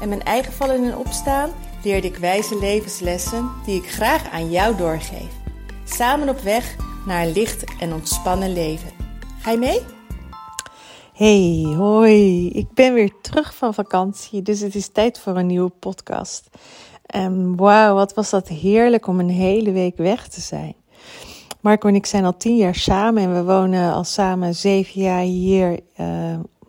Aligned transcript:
en 0.00 0.08
mijn 0.08 0.22
eigen 0.22 0.52
vallen 0.52 0.84
en 0.84 0.96
opstaan 0.96 1.50
leerde 1.82 2.06
ik 2.06 2.16
wijze 2.16 2.58
levenslessen 2.58 3.50
die 3.64 3.82
ik 3.82 3.90
graag 3.90 4.30
aan 4.30 4.50
jou 4.50 4.76
doorgeef. 4.76 5.30
Samen 5.84 6.28
op 6.28 6.40
weg 6.40 6.76
naar 7.06 7.26
een 7.26 7.32
licht 7.32 7.64
en 7.80 7.92
ontspannen 7.92 8.52
leven. 8.52 8.90
Ga 9.40 9.50
je 9.50 9.58
mee? 9.58 9.80
Hey, 11.12 11.74
hoi. 11.76 12.48
Ik 12.48 12.72
ben 12.74 12.94
weer 12.94 13.12
terug 13.20 13.54
van 13.54 13.74
vakantie, 13.74 14.42
dus 14.42 14.60
het 14.60 14.74
is 14.74 14.88
tijd 14.88 15.18
voor 15.18 15.36
een 15.36 15.46
nieuwe 15.46 15.70
podcast. 15.70 16.48
En 17.06 17.56
wauw, 17.56 17.94
wat 17.94 18.14
was 18.14 18.30
dat 18.30 18.48
heerlijk 18.48 19.06
om 19.06 19.20
een 19.20 19.30
hele 19.30 19.72
week 19.72 19.96
weg 19.96 20.28
te 20.28 20.40
zijn. 20.40 20.74
Marco 21.60 21.88
en 21.88 21.94
ik 21.94 22.06
zijn 22.06 22.24
al 22.24 22.36
tien 22.36 22.56
jaar 22.56 22.74
samen 22.74 23.22
en 23.22 23.34
we 23.34 23.44
wonen 23.44 23.92
al 23.92 24.04
samen 24.04 24.54
zeven 24.54 25.00
jaar 25.00 25.22
hier, 25.22 25.70
uh, 25.72 26.06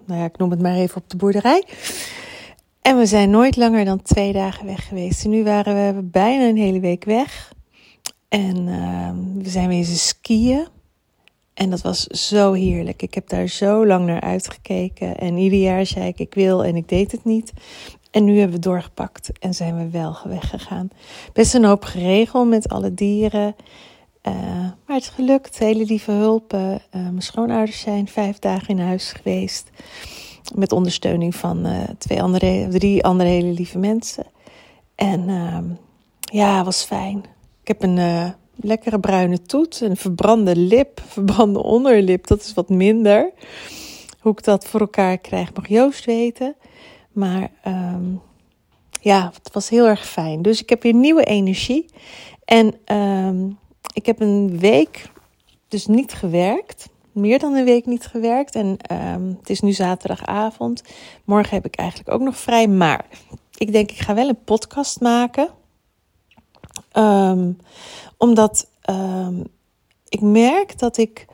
nou 0.06 0.20
ja, 0.20 0.26
ik 0.26 0.38
noem 0.38 0.52
het 0.52 0.62
maar 0.62 0.76
even 0.76 1.02
op 1.02 1.10
de 1.10 1.18
boerderij. 1.18 1.64
En 2.88 2.98
we 2.98 3.06
zijn 3.06 3.30
nooit 3.30 3.56
langer 3.56 3.86
dan 3.86 4.02
twee 4.02 4.34
dagen 4.34 4.66
weg 4.66 4.88
geweest. 4.88 5.26
Nu 5.26 5.44
waren 5.44 5.96
we 5.96 6.02
bijna 6.04 6.48
een 6.48 6.58
hele 6.58 6.80
week 6.80 7.04
weg. 7.04 7.54
En 8.28 8.68
uh, 8.68 9.10
we 9.44 9.50
zijn 9.50 9.68
weer 9.68 9.78
eens 9.78 10.08
skiën. 10.08 10.68
En 11.54 11.70
dat 11.70 11.82
was 11.82 12.04
zo 12.04 12.54
heerlijk. 12.54 13.02
Ik 13.02 13.14
heb 13.14 13.30
daar 13.30 13.48
zo 13.48 13.86
lang 13.86 14.06
naar 14.06 14.22
uitgekeken. 14.22 15.18
En 15.18 15.38
ieder 15.38 15.60
jaar 15.60 15.86
zei 15.86 16.08
ik, 16.08 16.20
ik 16.20 16.34
wil 16.34 16.64
en 16.64 16.76
ik 16.76 16.90
deed 16.90 17.12
het 17.12 17.26
niet. 17.26 17.54
En 18.12 18.24
nu 18.24 18.38
hebben 18.40 18.56
we 18.56 18.62
doorgepakt 18.62 19.40
en 19.40 19.54
zijn 19.54 19.78
we 19.78 19.90
wel 19.90 20.18
weggegaan. 20.24 20.90
Best 21.34 21.54
een 21.54 21.66
hoop 21.66 21.84
geregeld 21.84 22.48
met 22.48 22.70
alle 22.70 22.94
dieren. 22.94 23.56
Uh, 24.28 24.34
maar 24.86 24.96
het 24.96 25.04
is 25.04 25.10
gelukt. 25.10 25.58
Hele 25.58 25.86
lieve 25.86 26.12
hulpen. 26.12 26.72
Uh, 26.72 26.80
mijn 27.02 27.22
schoonouders 27.22 27.80
zijn 27.80 28.08
vijf 28.08 28.40
dagen 28.40 28.68
in 28.68 28.80
huis 28.80 29.12
geweest. 29.12 29.70
Met 30.56 30.72
ondersteuning 30.72 31.36
van 31.36 31.68
uh, 31.68 31.84
twee 31.98 32.22
andere, 32.22 32.68
drie 32.70 33.04
andere 33.04 33.30
hele 33.30 33.52
lieve 33.52 33.78
mensen. 33.78 34.26
En 34.96 35.30
ehm, 35.30 35.66
ja, 36.20 36.64
was 36.64 36.84
fijn. 36.84 37.18
Ik 37.62 37.68
heb 37.68 37.84
een 37.84 38.36
lekkere 38.56 39.00
bruine 39.00 39.42
toet, 39.42 39.82
een 39.82 39.98
verbrande 39.98 40.56
lip, 40.56 41.02
verbrande 41.08 41.64
onderlip. 41.64 42.28
Dat 42.28 42.42
is 42.42 42.54
wat 42.54 42.70
minder. 42.70 43.32
Hoe 44.20 44.32
ik 44.32 44.44
dat 44.44 44.68
voor 44.68 44.80
elkaar 44.80 45.18
krijg, 45.18 45.54
mag 45.54 45.68
Joost 45.68 46.06
weten. 46.06 46.56
Maar 47.12 47.52
um, 47.68 48.22
ja, 49.02 49.32
het 49.34 49.54
was 49.54 49.70
heel 49.70 49.86
erg 49.86 50.08
fijn. 50.08 50.42
Dus 50.42 50.62
ik 50.62 50.70
heb 50.70 50.84
weer 50.84 50.94
nieuwe 50.94 51.24
energie. 51.24 51.86
En 52.46 52.96
um, 52.96 53.58
ik 53.94 54.06
heb 54.06 54.20
een 54.20 54.60
week 54.60 55.10
dus 55.68 55.86
niet 55.86 56.14
gewerkt. 56.14 56.90
Meer 57.18 57.40
dan 57.40 57.54
een 57.54 57.66
week 57.66 57.86
niet 57.86 58.06
gewerkt. 58.06 58.56
En 58.56 58.78
um, 58.92 59.38
het 59.40 59.50
is 59.50 59.62
nu 59.62 59.72
zaterdagavond. 59.72 60.84
Morgen 61.24 61.56
heb 61.56 61.66
ik 61.66 61.76
eigenlijk 61.76 62.12
ook 62.12 62.22
nog 62.22 62.38
vrij. 62.38 62.68
Maar 62.68 63.06
ik 63.58 63.72
denk, 63.72 63.92
ik 63.92 64.00
ga 64.00 64.14
wel 64.14 64.30
een 64.30 64.44
podcast 64.44 65.02
maken. 65.02 65.50
Um, 66.94 67.58
omdat 68.18 68.68
um, 68.90 69.44
ik 70.10 70.22
merk 70.22 70.80
dat 70.80 70.98
ik 70.98 71.26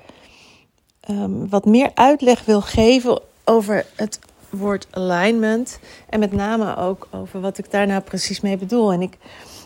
wat 1.50 1.66
meer 1.66 1.92
uitleg 1.94 2.46
wil 2.46 2.62
geven 2.62 3.22
over 3.44 3.86
het 3.96 4.20
woord 4.50 4.88
alignment. 4.92 5.80
En 6.10 6.20
met 6.20 6.32
name 6.32 6.76
ook 6.76 7.08
over 7.12 7.42
wat 7.42 7.58
ik 7.58 7.72
daar 7.72 7.88
nou 7.88 8.02
precies 8.02 8.42
mee 8.42 8.58
bedoel. 8.58 8.92
En 8.92 9.02
ik 9.02 9.18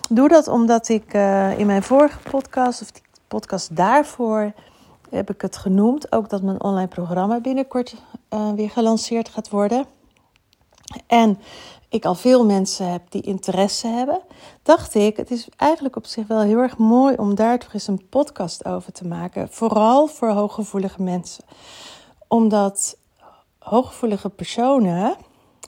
doe 0.10 0.28
dat 0.28 0.48
omdat 0.48 0.90
ik 0.90 1.14
uh, 1.14 1.60
in 1.60 1.66
mijn 1.66 1.84
vorige 1.84 2.20
podcast, 2.30 2.82
of 2.82 2.92
die 2.92 3.02
podcast 3.28 3.76
daarvoor, 3.76 4.54
heb 5.10 5.30
ik 5.30 5.42
het 5.42 5.58
genoemd. 5.58 6.12
Ook 6.12 6.30
dat 6.30 6.42
mijn 6.42 6.64
online 6.64 6.88
programma 6.88 7.40
binnenkort 7.40 7.96
uh, 8.30 8.52
weer 8.52 8.70
gelanceerd 8.70 9.30
gaat 9.30 9.50
worden. 9.50 9.86
En 11.08 11.40
ik 11.90 12.06
al 12.06 12.16
veel 12.16 12.46
mensen 12.46 12.92
heb 12.92 13.02
die 13.10 13.22
interesse 13.22 13.88
hebben, 13.88 14.22
dacht 14.64 14.96
ik, 14.96 15.18
het 15.18 15.32
is 15.32 15.48
eigenlijk 15.56 15.96
op 15.96 16.06
zich 16.06 16.28
wel 16.28 16.42
heel 16.42 16.58
erg 16.58 16.78
mooi 16.78 17.16
om 17.16 17.36
daar 17.36 17.60
toch 17.60 17.74
eens 17.74 17.88
een 17.88 18.10
podcast 18.10 18.66
over 18.66 18.92
te 18.92 19.08
maken. 19.08 19.50
Vooral 19.50 20.08
voor 20.08 20.30
hooggevoelige 20.30 21.02
mensen. 21.02 21.44
Omdat 22.28 22.98
hooggevoelige 23.60 24.30
personen 24.30 25.16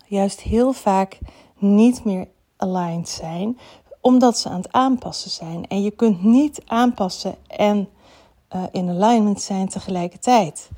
juist 0.05 0.41
heel 0.41 0.73
vaak 0.73 1.17
niet 1.57 2.03
meer 2.03 2.27
aligned 2.57 3.09
zijn, 3.09 3.59
omdat 4.01 4.37
ze 4.37 4.49
aan 4.49 4.61
het 4.61 4.71
aanpassen 4.71 5.31
zijn. 5.31 5.67
En 5.67 5.81
je 5.81 5.91
kunt 5.91 6.23
niet 6.23 6.61
aanpassen 6.65 7.35
en 7.47 7.89
uh, 8.55 8.63
in 8.71 8.89
alignment 8.89 9.41
zijn 9.41 9.67
tegelijkertijd. 9.67 10.69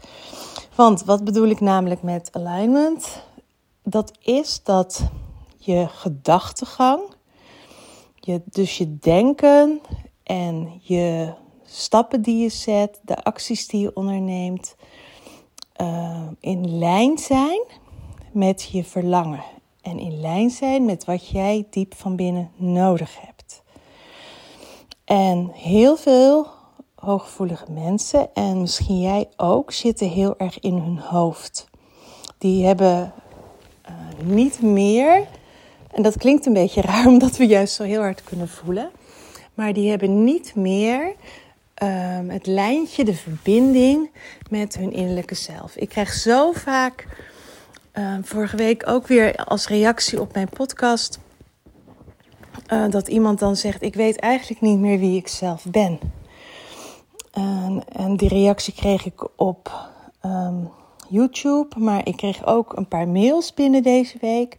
Want 0.75 1.03
wat 1.03 1.23
bedoel 1.23 1.47
ik 1.47 1.59
namelijk 1.59 2.01
met 2.01 2.29
alignment? 2.31 3.23
Dat 3.83 4.11
is 4.19 4.63
dat 4.63 5.03
je 5.57 5.87
gedachtegang, 5.89 7.01
je, 8.15 8.41
dus 8.45 8.77
je 8.77 8.97
denken 8.97 9.81
en 10.23 10.79
je 10.81 11.33
stappen 11.65 12.21
die 12.21 12.41
je 12.41 12.49
zet, 12.49 12.99
de 13.01 13.23
acties 13.23 13.67
die 13.67 13.81
je 13.81 13.95
onderneemt, 13.95 14.75
uh, 15.81 16.27
in 16.39 16.77
lijn 16.77 17.17
zijn 17.17 17.61
met 18.31 18.69
je 18.71 18.83
verlangen. 18.83 19.43
En 19.81 19.99
in 19.99 20.19
lijn 20.19 20.49
zijn 20.49 20.85
met 20.85 21.05
wat 21.05 21.27
jij 21.27 21.67
diep 21.69 21.93
van 21.95 22.15
binnen 22.15 22.51
nodig 22.55 23.19
hebt. 23.21 23.61
En 25.05 25.51
heel 25.53 25.97
veel 25.97 26.47
hooggevoelige 27.01 27.71
mensen, 27.71 28.33
en 28.33 28.61
misschien 28.61 28.99
jij 28.99 29.29
ook, 29.37 29.71
zitten 29.71 30.09
heel 30.09 30.37
erg 30.37 30.59
in 30.59 30.73
hun 30.73 30.99
hoofd. 30.99 31.69
Die 32.37 32.65
hebben 32.65 33.13
uh, 33.89 34.25
niet 34.25 34.61
meer 34.61 35.27
en 35.91 36.01
dat 36.01 36.17
klinkt 36.17 36.45
een 36.45 36.53
beetje 36.53 36.81
raar, 36.81 37.07
omdat 37.13 37.37
we 37.37 37.45
juist 37.45 37.73
zo 37.73 37.83
heel 37.83 38.01
hard 38.01 38.23
kunnen 38.23 38.49
voelen. 38.49 38.91
Maar 39.53 39.73
die 39.73 39.89
hebben 39.89 40.23
niet 40.23 40.55
meer 40.55 41.13
um, 41.83 42.29
het 42.29 42.47
lijntje, 42.47 43.03
de 43.03 43.13
verbinding 43.13 44.09
met 44.49 44.75
hun 44.75 44.91
innerlijke 44.93 45.35
zelf. 45.35 45.75
Ik 45.75 45.89
krijg 45.89 46.13
zo 46.13 46.51
vaak, 46.51 47.07
um, 47.93 48.25
vorige 48.25 48.55
week 48.55 48.87
ook 48.87 49.07
weer 49.07 49.35
als 49.35 49.67
reactie 49.67 50.21
op 50.21 50.33
mijn 50.33 50.49
podcast, 50.49 51.19
uh, 52.73 52.89
dat 52.89 53.07
iemand 53.07 53.39
dan 53.39 53.55
zegt: 53.55 53.81
Ik 53.81 53.95
weet 53.95 54.19
eigenlijk 54.19 54.61
niet 54.61 54.79
meer 54.79 54.99
wie 54.99 55.17
ik 55.17 55.27
zelf 55.27 55.65
ben. 55.71 55.99
En, 57.31 57.83
en 57.87 58.17
die 58.17 58.29
reactie 58.29 58.73
kreeg 58.73 59.05
ik 59.05 59.27
op 59.35 59.89
um, 60.25 60.69
YouTube, 61.09 61.79
maar 61.79 62.07
ik 62.07 62.17
kreeg 62.17 62.45
ook 62.45 62.77
een 62.77 62.87
paar 62.87 63.07
mails 63.07 63.53
binnen 63.53 63.83
deze 63.83 64.17
week. 64.21 64.57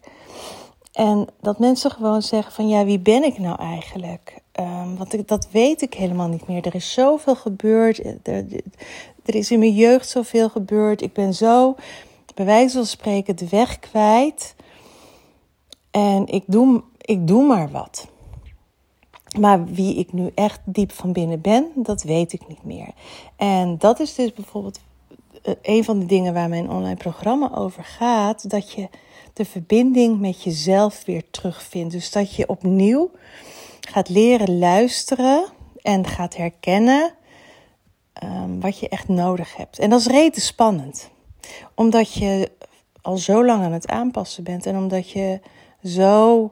En 0.92 1.26
dat 1.40 1.58
mensen 1.58 1.90
gewoon 1.90 2.22
zeggen 2.22 2.52
van 2.52 2.68
ja, 2.68 2.84
wie 2.84 2.98
ben 2.98 3.24
ik 3.24 3.38
nou 3.38 3.58
eigenlijk? 3.58 4.42
Um, 4.60 4.96
want 4.96 5.12
ik, 5.12 5.28
dat 5.28 5.48
weet 5.50 5.82
ik 5.82 5.94
helemaal 5.94 6.28
niet 6.28 6.48
meer. 6.48 6.66
Er 6.66 6.74
is 6.74 6.92
zoveel 6.92 7.36
gebeurd. 7.36 7.98
Er, 7.98 8.46
er, 9.24 9.34
is 9.34 9.50
in 9.50 9.58
mijn 9.58 9.74
jeugd 9.74 10.08
zoveel 10.08 10.48
gebeurd. 10.48 11.02
Ik 11.02 11.12
ben 11.12 11.34
zo, 11.34 11.74
bij 12.34 12.44
wijze 12.44 12.76
van 12.76 12.86
spreken, 12.86 13.36
de 13.36 13.48
weg 13.48 13.78
kwijt. 13.78 14.54
En 15.90 16.26
ik 16.26 16.44
doe, 16.46 16.82
ik 16.98 17.26
doe 17.26 17.46
maar 17.46 17.70
wat. 17.70 18.06
Maar 19.38 19.64
wie 19.64 19.94
ik 19.94 20.12
nu 20.12 20.30
echt 20.34 20.60
diep 20.64 20.92
van 20.92 21.12
binnen 21.12 21.40
ben, 21.40 21.70
dat 21.74 22.02
weet 22.02 22.32
ik 22.32 22.48
niet 22.48 22.64
meer. 22.64 22.88
En 23.36 23.78
dat 23.78 24.00
is 24.00 24.14
dus 24.14 24.32
bijvoorbeeld 24.32 24.80
eh, 25.42 25.54
een 25.62 25.84
van 25.84 25.98
de 25.98 26.06
dingen 26.06 26.34
waar 26.34 26.48
mijn 26.48 26.70
online 26.70 26.96
programma 26.96 27.54
over 27.54 27.84
gaat. 27.84 28.50
Dat 28.50 28.72
je 28.72 28.88
de 29.32 29.44
verbinding 29.44 30.20
met 30.20 30.42
jezelf 30.42 31.04
weer 31.04 31.22
terugvindt. 31.30 31.92
Dus 31.92 32.10
dat 32.10 32.34
je 32.34 32.48
opnieuw 32.48 33.10
gaat 33.80 34.08
leren 34.08 34.58
luisteren 34.58 35.44
en 35.82 36.06
gaat 36.06 36.36
herkennen 36.36 37.14
um, 38.24 38.60
wat 38.60 38.78
je 38.78 38.88
echt 38.88 39.08
nodig 39.08 39.56
hebt. 39.56 39.78
En 39.78 39.90
dat 39.90 40.00
is 40.00 40.06
rete 40.06 40.40
spannend, 40.40 41.10
omdat 41.74 42.12
je 42.12 42.50
al 43.02 43.16
zo 43.16 43.44
lang 43.44 43.64
aan 43.64 43.72
het 43.72 43.88
aanpassen 43.88 44.44
bent 44.44 44.66
en 44.66 44.76
omdat 44.76 45.10
je 45.10 45.40
zo 45.84 46.50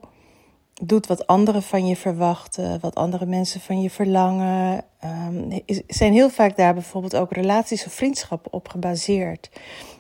doet 0.81 1.07
wat 1.07 1.27
anderen 1.27 1.63
van 1.63 1.87
je 1.87 1.97
verwachten, 1.97 2.81
wat 2.81 2.95
andere 2.95 3.27
mensen 3.27 3.61
van 3.61 3.83
je 3.83 3.91
verlangen. 3.91 4.85
Um, 5.05 5.63
zijn 5.87 6.13
heel 6.13 6.31
vaak 6.31 6.57
daar 6.57 6.75
bijvoorbeeld 6.75 7.17
ook 7.17 7.33
relaties 7.33 7.87
of 7.87 7.93
vriendschappen 7.93 8.53
op 8.53 8.69
gebaseerd. 8.69 9.51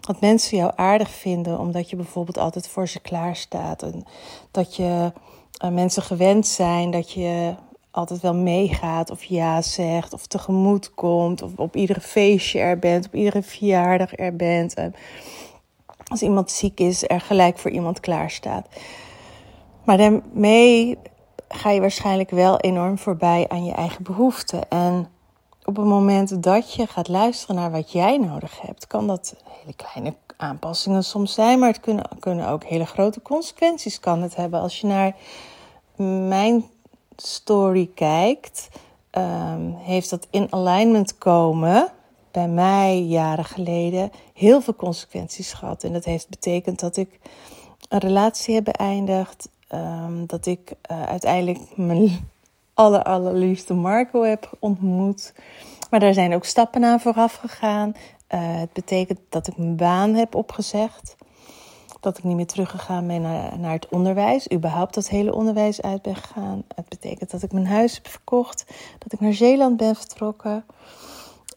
Dat 0.01 0.21
mensen 0.21 0.57
jou 0.57 0.73
aardig 0.77 1.11
vinden 1.11 1.59
omdat 1.59 1.91
je 1.91 1.97
bijvoorbeeld 1.97 2.39
altijd 2.39 2.69
voor 2.69 2.89
ze 2.89 3.01
klaar 3.01 3.37
staat. 3.37 3.83
En 3.83 4.05
dat 4.51 4.77
je 4.77 5.13
uh, 5.65 5.71
mensen 5.71 6.03
gewend 6.03 6.47
zijn 6.47 6.91
dat 6.91 7.13
je 7.13 7.55
altijd 7.91 8.21
wel 8.21 8.35
meegaat 8.35 9.11
of 9.11 9.25
ja 9.25 9.63
zegt 9.63 10.13
of 10.13 10.27
tegemoet 10.27 10.95
komt 10.95 11.43
of 11.43 11.51
op 11.57 11.77
iedere 11.77 12.01
feestje 12.01 12.59
er 12.59 12.79
bent, 12.79 13.07
op 13.07 13.15
iedere 13.15 13.43
verjaardag 13.43 14.19
er 14.19 14.37
bent. 14.37 14.75
En 14.75 14.95
als 16.07 16.23
iemand 16.23 16.51
ziek 16.51 16.81
is, 16.81 17.09
er 17.09 17.21
gelijk 17.21 17.59
voor 17.59 17.71
iemand 17.71 18.01
klaar 18.01 18.31
staat. 18.31 18.67
Maar 19.91 19.99
daarmee 19.99 20.99
ga 21.49 21.71
je 21.71 21.81
waarschijnlijk 21.81 22.31
wel 22.31 22.59
enorm 22.59 22.99
voorbij 22.99 23.49
aan 23.49 23.65
je 23.65 23.73
eigen 23.73 24.03
behoeften. 24.03 24.69
En 24.69 25.09
op 25.65 25.77
het 25.77 25.87
moment 25.87 26.43
dat 26.43 26.75
je 26.75 26.87
gaat 26.87 27.09
luisteren 27.09 27.57
naar 27.57 27.71
wat 27.71 27.93
jij 27.93 28.19
nodig 28.19 28.61
hebt, 28.61 28.87
kan 28.87 29.07
dat 29.07 29.37
hele 29.61 29.75
kleine 29.77 30.15
aanpassingen 30.37 31.05
soms 31.05 31.35
zijn, 31.35 31.59
maar 31.59 31.69
het 31.69 31.81
kunnen, 31.81 32.09
kunnen 32.19 32.49
ook 32.49 32.65
hele 32.65 32.87
grote 32.87 33.23
consequenties 33.23 34.01
kan 34.01 34.23
het 34.23 34.37
hebben. 34.37 34.61
Als 34.61 34.81
je 34.81 34.87
naar 34.87 35.17
mijn 36.29 36.65
story 37.17 37.91
kijkt, 37.95 38.69
um, 39.13 39.75
heeft 39.79 40.11
dat 40.11 40.27
in 40.31 40.47
alignment 40.51 41.19
komen 41.19 41.93
bij 42.31 42.49
mij 42.49 43.03
jaren 43.03 43.45
geleden 43.45 44.11
heel 44.35 44.61
veel 44.61 44.77
consequenties 44.77 45.53
gehad. 45.53 45.85
En 45.85 45.93
dat 45.93 46.05
heeft 46.05 46.29
betekend 46.29 46.81
dat 46.81 46.97
ik 46.97 47.19
een 47.89 47.99
relatie 47.99 48.55
heb 48.55 48.65
beëindigd, 48.65 49.49
um, 49.75 50.27
dat 50.27 50.47
ik 50.47 50.73
uh, 50.91 51.03
uiteindelijk 51.03 51.59
mijn 51.77 52.31
aller, 52.75 53.03
allerliefste 53.03 53.75
Marco 53.75 54.23
heb 54.23 54.51
ontmoet. 54.59 55.35
Maar 55.91 56.01
daar 56.01 56.15
zijn 56.15 56.35
ook 56.35 56.45
stappen 56.45 56.85
aan 56.85 57.01
vooraf 57.01 57.35
gegaan. 57.35 57.93
Uh, 58.35 58.59
het 58.61 58.73
betekent 58.73 59.19
dat 59.29 59.47
ik 59.47 59.57
mijn 59.57 59.77
baan 59.77 60.15
heb 60.15 60.35
opgezegd. 60.35 61.17
Dat 62.01 62.19
ik 62.19 62.25
niet 62.25 62.37
meer 62.37 62.47
teruggegaan 62.47 63.07
ben 63.07 63.23
naar, 63.61 63.73
het 63.73 63.89
onderwijs. 63.89 64.53
Überhaupt 64.53 64.95
dat 64.95 65.09
hele 65.09 65.35
onderwijs 65.35 65.83
uit 65.83 66.03
ben 66.03 66.17
gegaan. 66.17 66.65
Het 66.75 66.89
betekent 66.89 67.31
dat 67.31 67.43
ik 67.43 67.53
mijn 67.53 67.67
huis 67.67 67.95
heb 67.95 68.09
verkocht. 68.09 68.65
Dat 68.99 69.13
ik 69.13 69.21
naar 69.21 69.33
Zeeland 69.33 69.77
ben 69.77 69.97
vertrokken. 69.97 70.65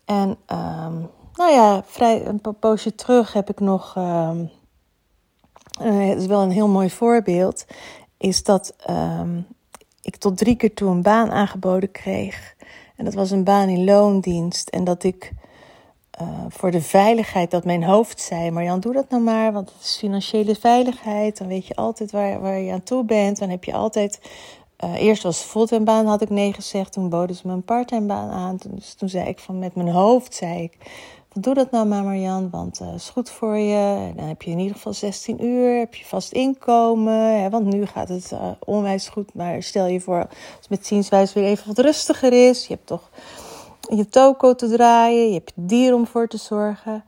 En 0.06 0.30
um, 0.30 1.10
nou 1.34 1.52
ja, 1.52 1.84
vrij 1.86 2.26
een 2.26 2.42
poosje 2.60 2.96
terug 2.96 3.34
heb 3.34 3.50
ik 3.50 3.60
nog. 3.60 3.96
Um, 3.96 4.50
uh, 5.82 6.10
het 6.10 6.20
is 6.20 6.26
wel 6.26 6.42
een 6.42 6.52
heel 6.52 6.68
mooi 6.68 6.90
voorbeeld 6.90 7.66
is 8.24 8.44
dat 8.44 8.76
um, 8.90 9.48
ik 10.02 10.16
tot 10.16 10.38
drie 10.38 10.56
keer 10.56 10.74
toe 10.74 10.90
een 10.90 11.02
baan 11.02 11.32
aangeboden 11.32 11.92
kreeg. 11.92 12.56
En 12.96 13.06
dat 13.06 13.14
was 13.14 13.32
een 13.32 13.44
baan 13.44 13.70
in 13.70 13.84
loondienst. 13.84 14.70
En 14.70 14.84
dat 14.84 15.04
ik 15.04 15.32
uh, 16.22 16.28
voor 16.50 16.72
de 16.72 16.82
veiligheid, 16.82 17.52
dat 17.52 17.66
mijn 17.66 17.84
hoofd 17.84 18.22
zei: 18.22 18.52
Marjan, 18.52 18.80
doe 18.80 18.94
dat 18.94 19.10
nou 19.10 19.24
maar, 19.24 19.54
want 19.54 19.72
het 19.74 19.84
is 19.84 19.98
financiële 19.98 20.56
veiligheid. 20.56 21.38
Dan 21.38 21.48
weet 21.48 21.68
je 21.68 21.76
altijd 21.76 22.12
waar, 22.12 22.42
waar 22.42 22.60
je 22.60 22.72
aan 22.72 22.84
toe 22.84 23.06
bent. 23.06 23.40
Dan 23.40 23.50
heb 23.50 23.64
je 23.64 23.74
altijd. 23.74 24.20
Uh, 24.84 25.02
eerst 25.02 25.24
was 25.24 25.40
fulltime 25.40 25.84
baan, 25.84 26.06
had 26.06 26.22
ik 26.22 26.30
nee 26.30 26.54
gezegd. 26.54 26.92
Toen 26.92 27.10
boden 27.10 27.36
ze 27.36 27.48
me 27.48 27.54
een 27.54 27.64
parttime 27.64 28.06
baan 28.06 28.30
aan. 28.30 28.58
Dus 28.68 28.94
toen 28.94 29.10
zei 29.10 29.28
ik 29.28 29.40
van 29.40 29.60
met 29.60 29.76
mijn 29.76 29.90
hoofd, 29.90 30.36
zei 30.36 30.64
ik 30.64 30.78
doe 31.34 31.54
dat 31.54 31.72
nou 31.72 31.88
maar 31.88 32.04
Marjan, 32.04 32.50
want 32.50 32.80
het 32.80 32.88
uh, 32.88 32.94
is 32.94 33.10
goed 33.10 33.30
voor 33.30 33.58
je. 33.58 34.12
dan 34.16 34.28
heb 34.28 34.42
je 34.42 34.52
in 34.52 34.60
ieder 34.60 34.76
geval 34.76 34.94
16 34.94 35.46
uur, 35.46 35.80
heb 35.80 35.96
je 35.96 36.06
vast 36.06 36.32
inkomen. 36.32 37.42
Hè, 37.42 37.50
want 37.50 37.66
nu 37.66 37.86
gaat 37.86 38.10
het 38.10 38.32
uh, 38.34 38.48
onwijs 38.60 39.08
goed. 39.08 39.34
Maar 39.34 39.64
stel 39.64 39.86
je 39.86 40.02
voor, 40.02 40.20
als 40.28 40.58
het 40.60 40.70
met 40.70 40.86
zienswijze 40.86 41.34
weer 41.40 41.50
even 41.50 41.68
wat 41.68 41.80
rustiger 41.80 42.50
is. 42.50 42.68
Je 42.68 42.74
hebt 42.74 42.88
toch 42.88 43.10
je 43.90 44.06
toko 44.06 44.56
te 44.56 44.70
draaien, 44.70 45.28
je 45.28 45.34
hebt 45.34 45.52
je 45.56 45.66
dier 45.66 45.94
om 45.94 46.08
voor 46.08 46.28
te 46.28 46.38
zorgen. 46.38 47.04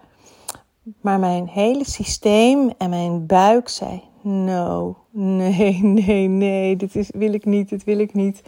Maar 1.02 1.20
mijn 1.20 1.48
hele 1.48 1.86
systeem 1.86 2.72
en 2.78 2.90
mijn 2.90 3.26
buik 3.26 3.70
zei: 3.70 4.02
No, 4.22 4.98
nee, 5.12 5.80
nee, 5.84 6.28
nee, 6.28 6.76
dit 6.76 6.96
is, 6.96 7.10
wil 7.14 7.34
ik 7.34 7.46
niet, 7.46 7.70
dit 7.70 7.84
wil 7.84 8.00
ik 8.00 8.14
niet. 8.14 8.42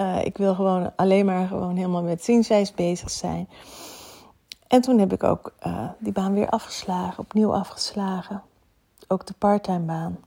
Uh, 0.00 0.24
ik 0.24 0.36
wil 0.36 0.54
gewoon 0.54 0.92
alleen 0.96 1.26
maar 1.26 1.46
gewoon 1.46 1.76
helemaal 1.76 2.02
met 2.02 2.24
zienswijze 2.24 2.72
bezig 2.74 3.10
zijn. 3.10 3.48
En 4.74 4.80
toen 4.80 4.98
heb 4.98 5.12
ik 5.12 5.22
ook 5.22 5.52
uh, 5.66 5.88
die 5.98 6.12
baan 6.12 6.34
weer 6.34 6.48
afgeslagen, 6.48 7.18
opnieuw 7.18 7.54
afgeslagen. 7.54 8.42
Ook 9.08 9.26
de 9.26 9.34
parttime 9.38 9.84
baan. 9.84 10.18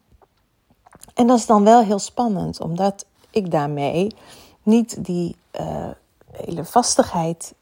En 1.14 1.28
dat 1.28 1.38
is 1.38 1.46
dan 1.46 1.64
wel 1.64 1.84
heel 1.84 2.00
spannend, 2.00 2.62
omdat 2.62 3.06
ik 3.30 3.52
daarmee 3.52 4.16
niet 4.64 5.06
die 5.06 5.36
uh, 5.60 5.90
hele 6.32 6.66
vastigheid 6.66 7.54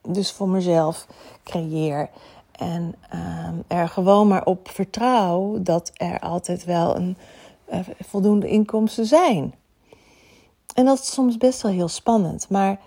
dus 0.00 0.32
voor 0.32 0.48
mezelf 0.48 1.06
creëer. 1.42 2.10
En 2.52 2.94
uh, 3.14 3.78
er 3.78 3.88
gewoon 3.88 4.28
maar 4.28 4.44
op 4.44 4.68
vertrouw 4.68 5.62
dat 5.62 5.90
er 5.94 6.20
altijd 6.20 6.64
wel 6.64 6.96
een 6.96 7.16
voldoende 8.00 8.48
inkomsten 8.48 9.06
zijn. 9.06 9.54
En 10.74 10.84
dat 10.84 10.98
is 10.98 11.12
soms 11.12 11.36
best 11.36 11.62
wel 11.62 11.72
heel 11.72 11.88
spannend. 11.88 12.48
Maar 12.48 12.80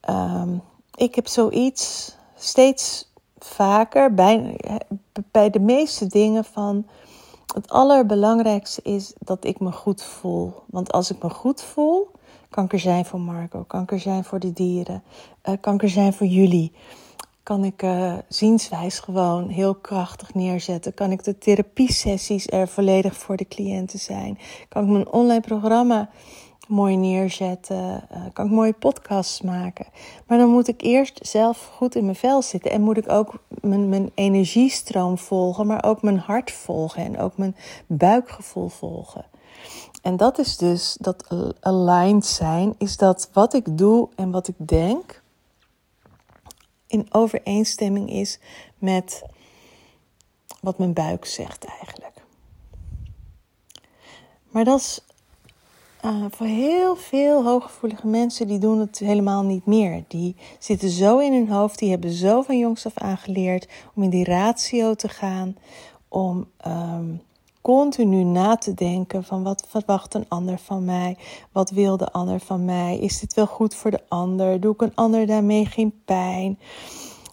ehm, 0.00 0.56
ik 0.94 1.14
heb 1.14 1.28
zoiets 1.28 2.14
steeds 2.44 3.12
vaker 3.38 4.14
bij, 4.14 4.56
bij 5.30 5.50
de 5.50 5.60
meeste 5.60 6.06
dingen 6.06 6.44
van 6.44 6.86
het 7.54 7.70
allerbelangrijkste 7.70 8.82
is 8.82 9.12
dat 9.18 9.44
ik 9.44 9.60
me 9.60 9.72
goed 9.72 10.02
voel. 10.02 10.52
Want 10.66 10.92
als 10.92 11.10
ik 11.10 11.22
me 11.22 11.30
goed 11.30 11.62
voel, 11.62 12.10
kan 12.50 12.64
ik 12.64 12.72
er 12.72 12.78
zijn 12.78 13.04
voor 13.04 13.20
Marco, 13.20 13.62
kan 13.62 13.82
ik 13.82 13.92
er 13.92 14.00
zijn 14.00 14.24
voor 14.24 14.38
de 14.38 14.52
dieren, 14.52 15.02
uh, 15.44 15.54
kan 15.60 15.74
ik 15.74 15.82
er 15.82 15.88
zijn 15.88 16.12
voor 16.12 16.26
jullie. 16.26 16.72
Kan 17.42 17.64
ik 17.64 17.82
uh, 17.82 18.14
zienswijs 18.28 18.98
gewoon 18.98 19.48
heel 19.48 19.74
krachtig 19.74 20.34
neerzetten? 20.34 20.94
Kan 20.94 21.10
ik 21.10 21.24
de 21.24 21.38
therapiesessies 21.38 22.46
er 22.46 22.68
volledig 22.68 23.16
voor 23.16 23.36
de 23.36 23.48
cliënten 23.48 23.98
zijn? 23.98 24.38
Kan 24.68 24.84
ik 24.84 24.90
mijn 24.90 25.08
online 25.08 25.40
programma 25.40 26.10
mooi 26.68 26.96
neerzetten, 26.96 28.08
uh, 28.12 28.24
kan 28.32 28.46
ik 28.46 28.50
mooie 28.50 28.72
podcasts 28.72 29.40
maken. 29.40 29.86
Maar 30.26 30.38
dan 30.38 30.50
moet 30.50 30.68
ik 30.68 30.82
eerst 30.82 31.26
zelf 31.26 31.70
goed 31.76 31.94
in 31.94 32.04
mijn 32.04 32.16
vel 32.16 32.42
zitten 32.42 32.70
en 32.70 32.80
moet 32.80 32.96
ik 32.96 33.10
ook 33.10 33.34
mijn, 33.48 33.88
mijn 33.88 34.10
energiestroom 34.14 35.18
volgen, 35.18 35.66
maar 35.66 35.84
ook 35.84 36.02
mijn 36.02 36.18
hart 36.18 36.50
volgen 36.50 37.04
en 37.04 37.18
ook 37.18 37.36
mijn 37.36 37.56
buikgevoel 37.86 38.68
volgen. 38.68 39.24
En 40.02 40.16
dat 40.16 40.38
is 40.38 40.56
dus 40.56 40.96
dat 41.00 41.28
aligned 41.60 42.26
zijn, 42.26 42.74
is 42.78 42.96
dat 42.96 43.30
wat 43.32 43.54
ik 43.54 43.78
doe 43.78 44.08
en 44.16 44.30
wat 44.30 44.48
ik 44.48 44.54
denk 44.58 45.22
in 46.86 47.06
overeenstemming 47.10 48.10
is 48.10 48.38
met 48.78 49.22
wat 50.60 50.78
mijn 50.78 50.92
buik 50.92 51.24
zegt 51.24 51.64
eigenlijk. 51.64 52.24
Maar 54.50 54.64
dat 54.64 54.80
is 54.80 55.00
uh, 56.04 56.24
voor 56.30 56.46
heel 56.46 56.96
veel 56.96 57.44
hooggevoelige 57.44 58.06
mensen, 58.06 58.46
die 58.46 58.58
doen 58.58 58.78
het 58.78 58.98
helemaal 58.98 59.42
niet 59.42 59.66
meer. 59.66 60.04
Die 60.08 60.36
zitten 60.58 60.88
zo 60.88 61.18
in 61.18 61.32
hun 61.32 61.50
hoofd, 61.50 61.78
die 61.78 61.90
hebben 61.90 62.10
zo 62.10 62.42
van 62.42 62.58
jongs 62.58 62.86
af 62.86 62.98
aangeleerd 62.98 63.68
om 63.94 64.02
in 64.02 64.10
die 64.10 64.24
ratio 64.24 64.94
te 64.94 65.08
gaan, 65.08 65.56
om 66.08 66.46
um, 66.66 67.22
continu 67.60 68.24
na 68.24 68.56
te 68.56 68.74
denken 68.74 69.24
van 69.24 69.42
wat 69.42 69.64
verwacht 69.68 70.14
een 70.14 70.28
ander 70.28 70.58
van 70.58 70.84
mij, 70.84 71.16
wat 71.52 71.70
wil 71.70 71.96
de 71.96 72.12
ander 72.12 72.40
van 72.40 72.64
mij, 72.64 72.98
is 72.98 73.20
dit 73.20 73.34
wel 73.34 73.46
goed 73.46 73.74
voor 73.74 73.90
de 73.90 74.02
ander, 74.08 74.60
doe 74.60 74.72
ik 74.72 74.82
een 74.82 74.94
ander 74.94 75.26
daarmee 75.26 75.66
geen 75.66 76.00
pijn. 76.04 76.58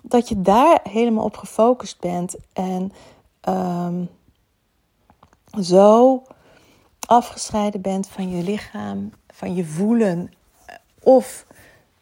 Dat 0.04 0.30
je 0.30 0.42
daar 0.42 0.80
helemaal 0.90 1.24
op 1.24 1.38
gefocust 1.38 2.00
bent 2.00 2.36
en 2.54 2.92
um, 3.50 4.10
zo 5.62 6.22
afgescheiden 7.08 7.81
bent 7.81 8.08
van 8.08 8.29
je 8.29 8.43
lichaam, 8.43 9.12
van 9.27 9.55
je 9.55 9.65
voelen. 9.65 10.31
Of 11.03 11.46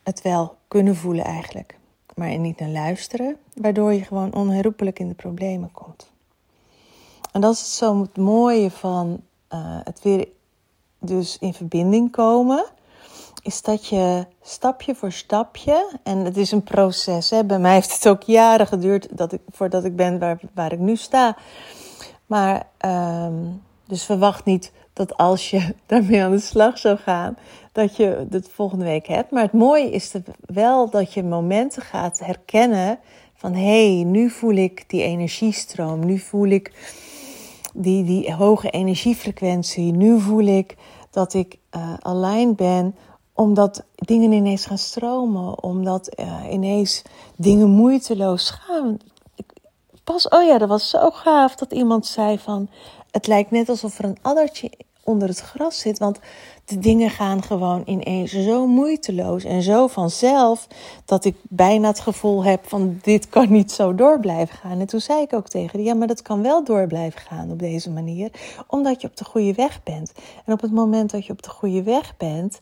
het 0.03 0.21
wel 0.21 0.55
kunnen 0.67 0.95
voelen 0.95 1.25
eigenlijk, 1.25 1.77
maar 2.15 2.37
niet 2.37 2.59
naar 2.59 2.69
luisteren. 2.69 3.37
Waardoor 3.53 3.93
je 3.93 4.03
gewoon 4.03 4.33
onherroepelijk 4.33 4.99
in 4.99 5.07
de 5.07 5.13
problemen 5.13 5.71
komt. 5.71 6.11
En 7.31 7.41
dat 7.41 7.53
is 7.53 7.77
zo 7.77 8.01
het 8.01 8.17
mooie 8.17 8.71
van 8.71 9.21
uh, 9.53 9.59
het 9.83 10.01
weer 10.01 10.27
dus 10.99 11.37
in 11.37 11.53
verbinding 11.53 12.11
komen. 12.11 12.65
Is 13.43 13.61
dat 13.61 13.87
je 13.87 14.25
stapje 14.41 14.95
voor 14.95 15.11
stapje, 15.11 15.99
en 16.03 16.17
het 16.17 16.37
is 16.37 16.51
een 16.51 16.63
proces. 16.63 17.29
Hè? 17.29 17.45
Bij 17.45 17.59
mij 17.59 17.73
heeft 17.73 17.93
het 17.93 18.07
ook 18.07 18.23
jaren 18.23 18.67
geduurd 18.67 19.17
dat 19.17 19.31
ik, 19.31 19.41
voordat 19.49 19.83
ik 19.83 19.95
ben 19.95 20.19
waar, 20.19 20.39
waar 20.53 20.71
ik 20.71 20.79
nu 20.79 20.95
sta. 20.95 21.37
Maar 22.25 22.67
um, 22.85 23.61
dus 23.85 24.03
verwacht 24.03 24.45
niet 24.45 24.71
dat 24.99 25.17
als 25.17 25.49
je 25.49 25.73
daarmee 25.85 26.23
aan 26.23 26.31
de 26.31 26.39
slag 26.39 26.77
zou 26.77 26.97
gaan, 26.97 27.37
dat 27.71 27.95
je 27.95 28.25
het 28.29 28.49
volgende 28.53 28.85
week 28.85 29.07
hebt. 29.07 29.31
Maar 29.31 29.43
het 29.43 29.53
mooie 29.53 29.89
is 29.91 30.13
wel 30.45 30.89
dat 30.89 31.13
je 31.13 31.23
momenten 31.23 31.81
gaat 31.81 32.19
herkennen 32.19 32.99
van 33.35 33.53
hé, 33.53 33.95
hey, 33.95 34.03
nu 34.03 34.29
voel 34.29 34.55
ik 34.55 34.83
die 34.87 35.03
energiestroom, 35.03 36.05
nu 36.05 36.17
voel 36.17 36.47
ik 36.47 36.73
die, 37.73 38.03
die 38.03 38.33
hoge 38.33 38.69
energiefrequentie, 38.69 39.91
nu 39.91 40.19
voel 40.19 40.45
ik 40.45 40.75
dat 41.11 41.33
ik 41.33 41.57
uh, 41.75 41.93
alleen 41.99 42.55
ben 42.55 42.95
omdat 43.33 43.85
dingen 43.95 44.31
ineens 44.31 44.65
gaan 44.65 44.77
stromen, 44.77 45.63
omdat 45.63 46.19
uh, 46.19 46.43
ineens 46.51 47.01
dingen 47.35 47.69
moeiteloos 47.69 48.49
gaan. 48.49 48.97
Pas, 50.03 50.27
oh 50.27 50.43
ja, 50.43 50.57
dat 50.57 50.69
was 50.69 50.89
zo 50.89 51.09
gaaf 51.09 51.55
dat 51.55 51.71
iemand 51.71 52.05
zei 52.05 52.39
van, 52.39 52.69
het 53.11 53.27
lijkt 53.27 53.51
net 53.51 53.69
alsof 53.69 53.99
er 53.99 54.05
een 54.05 54.17
addertje 54.21 54.71
onder 55.09 55.27
het 55.27 55.39
gras 55.39 55.79
zit, 55.79 55.99
want 55.99 56.19
de 56.65 56.79
dingen 56.79 57.09
gaan 57.09 57.43
gewoon 57.43 57.81
ineens 57.85 58.31
zo 58.31 58.67
moeiteloos 58.67 59.43
en 59.43 59.61
zo 59.61 59.87
vanzelf 59.87 60.67
dat 61.05 61.25
ik 61.25 61.35
bijna 61.43 61.87
het 61.87 61.99
gevoel 61.99 62.43
heb 62.43 62.67
van 62.67 62.99
dit 63.01 63.29
kan 63.29 63.51
niet 63.51 63.71
zo 63.71 63.95
door 63.95 64.19
blijven 64.19 64.55
gaan. 64.55 64.79
En 64.79 64.87
toen 64.87 64.99
zei 64.99 65.21
ik 65.21 65.33
ook 65.33 65.47
tegen 65.47 65.77
die, 65.77 65.87
ja, 65.87 65.93
maar 65.93 66.07
dat 66.07 66.21
kan 66.21 66.41
wel 66.41 66.63
door 66.63 66.87
blijven 66.87 67.21
gaan 67.21 67.51
op 67.51 67.59
deze 67.59 67.89
manier, 67.89 68.31
omdat 68.67 69.01
je 69.01 69.07
op 69.07 69.17
de 69.17 69.25
goede 69.25 69.53
weg 69.53 69.83
bent. 69.83 70.11
En 70.45 70.53
op 70.53 70.61
het 70.61 70.71
moment 70.71 71.11
dat 71.11 71.25
je 71.25 71.31
op 71.31 71.43
de 71.43 71.49
goede 71.49 71.83
weg 71.83 72.17
bent 72.17 72.59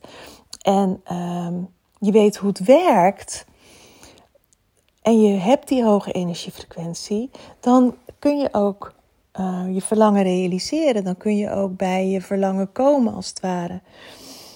en 0.62 1.02
um, 1.12 1.68
je 1.98 2.12
weet 2.12 2.36
hoe 2.36 2.48
het 2.48 2.64
werkt 2.64 3.46
en 5.02 5.20
je 5.20 5.38
hebt 5.38 5.68
die 5.68 5.84
hoge 5.84 6.12
energiefrequentie, 6.12 7.30
dan 7.60 7.96
kun 8.18 8.38
je 8.38 8.48
ook 8.52 8.92
uh, 9.40 9.64
je 9.74 9.82
verlangen 9.82 10.22
realiseren. 10.22 11.04
Dan 11.04 11.16
kun 11.16 11.36
je 11.36 11.50
ook 11.50 11.76
bij 11.76 12.08
je 12.08 12.20
verlangen 12.20 12.72
komen, 12.72 13.14
als 13.14 13.28
het 13.28 13.40
ware. 13.40 13.80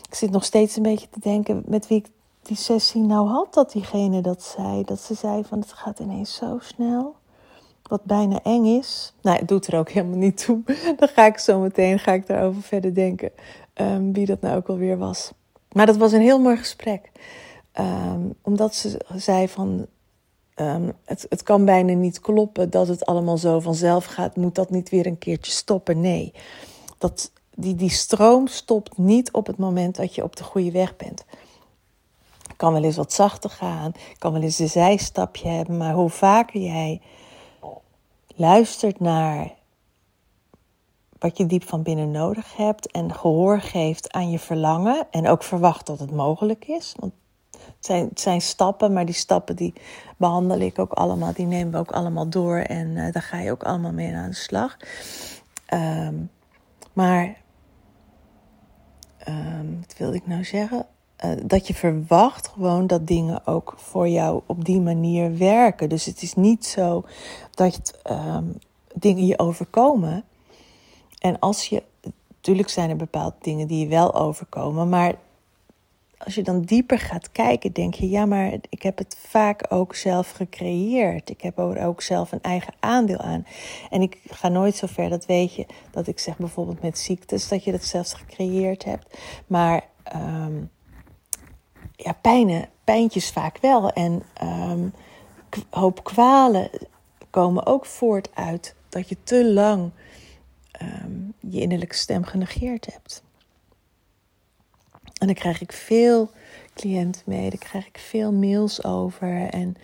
Ik 0.09 0.15
zit 0.15 0.31
nog 0.31 0.45
steeds 0.45 0.77
een 0.77 0.83
beetje 0.83 1.09
te 1.11 1.21
denken 1.21 1.63
met 1.67 1.89
wie 1.89 1.99
ik 1.99 2.07
die 2.43 2.57
sessie 2.57 3.01
nou 3.01 3.29
had, 3.29 3.55
dat 3.55 3.73
diegene 3.73 4.21
dat 4.21 4.43
zei. 4.43 4.85
Dat 4.85 5.01
ze 5.01 5.15
zei 5.15 5.45
van 5.45 5.59
het 5.59 5.73
gaat 5.73 5.99
ineens 5.99 6.35
zo 6.35 6.59
snel. 6.61 7.15
Wat 7.83 8.05
bijna 8.05 8.43
eng 8.43 8.65
is. 8.65 9.15
Nou, 9.23 9.39
het 9.39 9.49
doet 9.49 9.67
er 9.67 9.79
ook 9.79 9.91
helemaal 9.91 10.19
niet 10.19 10.45
toe. 10.45 10.63
Dan 10.99 11.09
ga 11.09 11.27
ik 11.27 11.39
zo 11.39 11.59
meteen 11.59 11.99
ga 11.99 12.13
ik 12.13 12.27
daarover 12.27 12.63
verder 12.63 12.95
denken. 12.95 13.31
Um, 13.75 14.13
wie 14.13 14.27
dat 14.27 14.41
nou 14.41 14.57
ook 14.57 14.69
alweer 14.69 14.99
was. 14.99 15.33
Maar 15.73 15.87
dat 15.87 15.97
was 15.97 16.13
een 16.13 16.21
heel 16.21 16.41
mooi 16.41 16.57
gesprek. 16.57 17.11
Um, 17.81 18.35
omdat 18.43 18.75
ze 18.75 19.01
zei 19.17 19.49
van 19.49 19.87
Um, 20.57 20.93
het, 21.05 21.27
het 21.29 21.43
kan 21.43 21.65
bijna 21.65 21.93
niet 21.93 22.21
kloppen 22.21 22.71
dat 22.71 22.89
het 22.89 23.07
allemaal 23.07 23.39
zo 23.39 23.61
vanzelf 23.61 24.05
gaat. 24.05 24.37
Moet 24.37 24.55
dat 24.55 24.71
niet 24.71 24.91
weer 24.91 25.07
een 25.07 25.19
keertje 25.19 25.53
stoppen? 25.53 26.01
Nee. 26.01 26.33
Dat, 26.99 27.33
die, 27.55 27.75
die 27.75 27.91
stroom 27.91 28.47
stopt 28.47 28.99
niet 28.99 29.33
op 29.33 29.47
het 29.47 29.57
moment 29.57 29.97
dat 29.97 30.15
je 30.15 30.23
op 30.23 30.37
de 30.37 30.45
goede 30.45 30.71
weg 30.71 30.97
bent. 30.97 31.25
Kan 32.57 32.73
wel 32.73 32.83
eens 32.85 32.97
wat 32.97 33.13
zachter 33.13 33.51
gaan, 33.51 33.93
kan 34.19 34.33
wel 34.33 34.43
eens 34.43 34.59
een 34.59 34.69
zijstapje 34.69 35.49
hebben, 35.49 35.77
maar 35.77 35.95
hoe 35.95 36.11
vaker 36.11 36.61
jij 36.61 37.01
luistert 38.37 39.01
naar 39.01 39.55
wat 41.19 41.37
je 41.37 41.47
diep 41.47 41.69
van 41.69 41.83
binnen 41.83 42.11
nodig 42.11 42.57
hebt 42.57 42.91
en 42.91 43.15
gehoor 43.15 43.61
geeft 43.61 44.13
aan 44.13 44.31
je 44.31 44.39
verlangen 44.39 45.07
en 45.11 45.29
ook 45.29 45.43
verwacht 45.43 45.87
dat 45.87 45.99
het 45.99 46.11
mogelijk 46.11 46.65
is, 46.67 46.95
want 46.99 47.13
het 47.67 47.87
zijn, 47.87 48.11
zijn 48.15 48.41
stappen, 48.41 48.93
maar 48.93 49.07
die 49.07 49.15
stappen 49.15 49.57
die 49.57 49.73
behandel 50.17 50.59
ik 50.59 50.79
ook 50.79 50.93
allemaal. 50.93 51.33
Die 51.33 51.47
nemen 51.47 51.73
we 51.73 51.79
ook 51.79 51.93
allemaal 51.93 52.29
door 52.29 52.57
en 52.57 52.89
uh, 52.89 53.13
daar 53.13 53.23
ga 53.23 53.39
je 53.39 53.51
ook 53.51 53.63
allemaal 53.63 53.93
mee 53.93 54.15
aan 54.15 54.31
de 54.31 54.37
slag. 54.37 54.77
Um, 55.75 56.31
maar, 56.93 57.37
um, 59.29 59.81
wat 59.81 59.95
wilde 59.99 60.17
ik 60.17 60.27
nou 60.27 60.45
zeggen? 60.45 60.87
Uh, 61.25 61.31
dat 61.45 61.67
je 61.67 61.75
verwacht 61.75 62.49
gewoon 62.49 62.87
dat 62.87 63.07
dingen 63.07 63.47
ook 63.47 63.75
voor 63.77 64.09
jou 64.09 64.43
op 64.47 64.65
die 64.65 64.81
manier 64.81 65.39
werken. 65.39 65.89
Dus 65.89 66.05
het 66.05 66.23
is 66.23 66.35
niet 66.35 66.67
zo 66.67 67.05
dat 67.51 68.01
um, 68.11 68.59
dingen 68.95 69.27
je 69.27 69.39
overkomen. 69.39 70.25
En 71.19 71.39
als 71.39 71.67
je, 71.67 71.83
natuurlijk 72.29 72.69
zijn 72.69 72.91
er 72.91 72.97
bepaalde 72.97 73.37
dingen 73.41 73.67
die 73.67 73.79
je 73.79 73.89
wel 73.89 74.15
overkomen, 74.15 74.89
maar 74.89 75.15
als 76.25 76.35
je 76.35 76.43
dan 76.43 76.63
dieper 76.63 76.99
gaat 76.99 77.33
kijken, 77.33 77.73
denk 77.73 77.95
je, 77.95 78.09
ja, 78.09 78.27
maar 78.27 78.53
ik 78.69 78.83
heb 78.83 78.99
het 78.99 79.17
vaak 79.29 79.67
ook 79.69 79.95
zelf 79.95 80.31
gecreëerd. 80.31 81.31
Ik 81.31 81.41
heb 81.41 81.59
er 81.59 81.87
ook 81.87 82.03
zelf 82.03 82.33
een 82.33 82.43
eigen 82.43 82.75
aandeel 82.81 83.19
aan. 83.19 83.47
En 83.91 84.03
ik 84.03 84.19
ga 84.27 84.49
nooit 84.49 84.77
zo 84.77 84.87
ver, 84.87 85.09
dat 85.09 85.27
weet 85.27 85.55
je, 85.55 85.67
dat 85.91 86.07
ik 86.07 86.19
zeg 86.19 86.37
bijvoorbeeld 86.37 86.83
met 86.83 86.99
ziektes, 86.99 87.49
dat 87.49 87.65
je 87.65 87.71
dat 87.71 87.85
zelfs 87.85 88.15
gecreëerd 88.15 88.85
hebt. 88.85 89.19
Maar 89.47 89.85
um, 90.15 90.71
ja, 91.97 92.13
pijnen, 92.13 92.69
pijntjes 92.85 93.31
vaak 93.31 93.59
wel. 93.61 93.91
En 93.91 94.23
um, 94.43 94.93
hoop 95.71 96.05
kwalen 96.05 96.71
komen 97.31 97.67
ook 97.67 97.87
voort 97.87 98.31
uit 98.35 98.75
dat 98.89 99.09
je 99.09 99.17
te 99.23 99.53
lang 99.53 99.91
um, 100.83 101.35
je 101.41 101.61
innerlijke 101.61 101.97
stem 101.97 102.25
genegeerd 102.25 102.93
hebt. 102.93 103.23
En 105.23 105.29
dan 105.29 105.37
krijg 105.37 105.61
ik 105.61 105.73
veel 105.73 106.31
cliënten 106.75 107.23
mee, 107.25 107.51
daar 107.51 107.59
krijg 107.59 107.87
ik 107.87 107.99
veel 107.99 108.33
mails 108.33 108.85
over. 108.85 109.49
En 109.49 109.77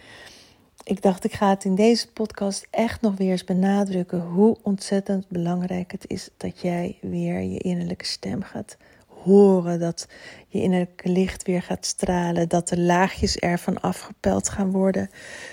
ik 0.82 1.02
dacht, 1.02 1.24
ik 1.24 1.32
ga 1.32 1.48
het 1.48 1.64
in 1.64 1.74
deze 1.74 2.12
podcast 2.12 2.66
echt 2.70 3.00
nog 3.00 3.16
weer 3.16 3.30
eens 3.30 3.44
benadrukken 3.44 4.20
hoe 4.20 4.56
ontzettend 4.62 5.28
belangrijk 5.28 5.92
het 5.92 6.04
is 6.06 6.28
dat 6.36 6.60
jij 6.60 6.98
weer 7.00 7.40
je 7.40 7.58
innerlijke 7.58 8.04
stem 8.04 8.42
gaat 8.42 8.76
horen, 9.06 9.80
dat 9.80 10.08
je 10.48 10.62
innerlijke 10.62 11.08
licht 11.08 11.42
weer 11.42 11.62
gaat 11.62 11.86
stralen, 11.86 12.48
dat 12.48 12.68
de 12.68 12.80
laagjes 12.80 13.36
ervan 13.36 13.80
afgepeld 13.80 14.48
gaan 14.48 14.70
worden, 14.70 15.10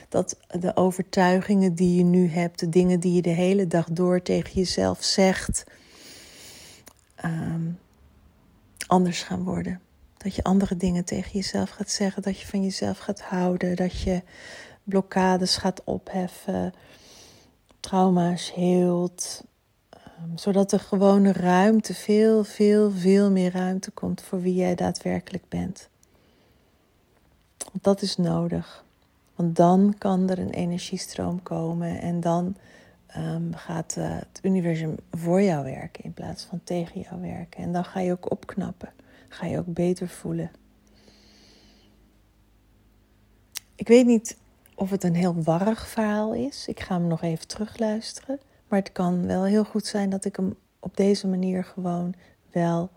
dat 0.10 0.38
de 0.60 0.76
overtuigingen 0.76 1.76
die 1.76 1.96
je 1.98 2.04
nu 2.04 2.28
hebt, 2.28 2.60
de 2.60 2.70
dingen 2.70 3.00
die 3.00 3.14
je 3.14 3.22
de 3.22 3.30
hele 3.30 3.68
dag 3.68 3.88
door 3.92 4.22
tegen 4.22 4.54
jezelf 4.54 5.04
zegt, 5.04 5.64
um, 7.26 7.78
anders 8.88 9.24
gaan 9.24 9.44
worden. 9.44 9.80
Dat 10.18 10.36
je 10.36 10.44
andere 10.44 10.78
dingen 10.78 11.06
tegen 11.06 11.32
jezelf 11.32 11.70
gaat 11.70 11.90
zeggen, 11.90 12.22
dat 12.22 12.40
je 12.40 12.48
van 12.48 12.64
jezelf 12.64 12.98
gaat 12.98 13.22
houden, 13.22 13.76
dat 13.76 14.02
je 14.02 14.22
blokkades 14.84 15.58
gaat 15.58 15.84
opheffen, 15.84 16.74
trauma's 17.80 18.54
heelt, 18.54 19.44
um, 19.94 20.38
zodat 20.38 20.72
er 20.72 20.80
gewoon 20.80 21.28
ruimte, 21.28 21.94
veel, 21.94 22.44
veel, 22.44 22.92
veel 22.92 23.32
meer 23.32 23.52
ruimte 23.52 23.92
komt 23.92 24.22
voor 24.22 24.42
wie 24.42 24.56
jij 24.56 24.76
daadwerkelijk 24.76 25.50
bent. 25.50 25.90
Want 27.58 27.84
dat 27.84 28.02
is 28.02 28.18
nodig. 28.18 28.84
Want 29.36 29.56
dan 29.56 29.96
kan 29.98 30.30
er 30.30 30.40
een 30.40 30.54
energiestroom 30.54 31.44
komen 31.44 32.02
en 32.02 32.20
dan 32.20 32.56
um, 33.18 33.54
gaat 33.54 33.96
uh, 33.98 34.10
het 34.10 34.40
universum 34.42 34.96
voor 35.12 35.42
jou 35.42 35.64
werken 35.64 36.04
in 36.04 36.14
plaats 36.14 36.44
van 36.44 36.62
tegen 36.64 37.02
jou 37.02 37.22
werken. 37.22 37.64
En 37.64 37.72
dan 37.72 37.86
ga 37.86 38.00
je 38.00 38.12
ook 38.12 38.32
opknappen, 38.32 38.90
ga 39.30 39.46
je 39.46 39.58
ook 39.58 39.74
beter 39.74 40.10
voelen. 40.10 40.52
Ik 43.76 43.88
weet 43.88 44.06
niet 44.06 44.38
of 44.76 44.90
het 44.90 45.04
een 45.04 45.16
heel 45.16 45.44
warrig 45.44 45.88
verhaal 45.88 46.34
is. 46.34 46.68
Ik 46.68 46.80
ga 46.80 46.96
hem 46.98 47.08
nog 47.08 47.22
even 47.22 47.48
terugluisteren. 47.48 48.40
Maar 48.68 48.80
het 48.80 48.92
kan 48.92 49.26
wel 49.26 49.44
heel 49.44 49.64
goed 49.64 49.86
zijn 49.86 50.10
dat 50.10 50.26
ik 50.26 50.36
hem 50.36 50.56
op 50.80 50.98
deze 50.98 51.28
manier 51.28 51.64
gewoon 51.64 52.14
wel 52.52 52.90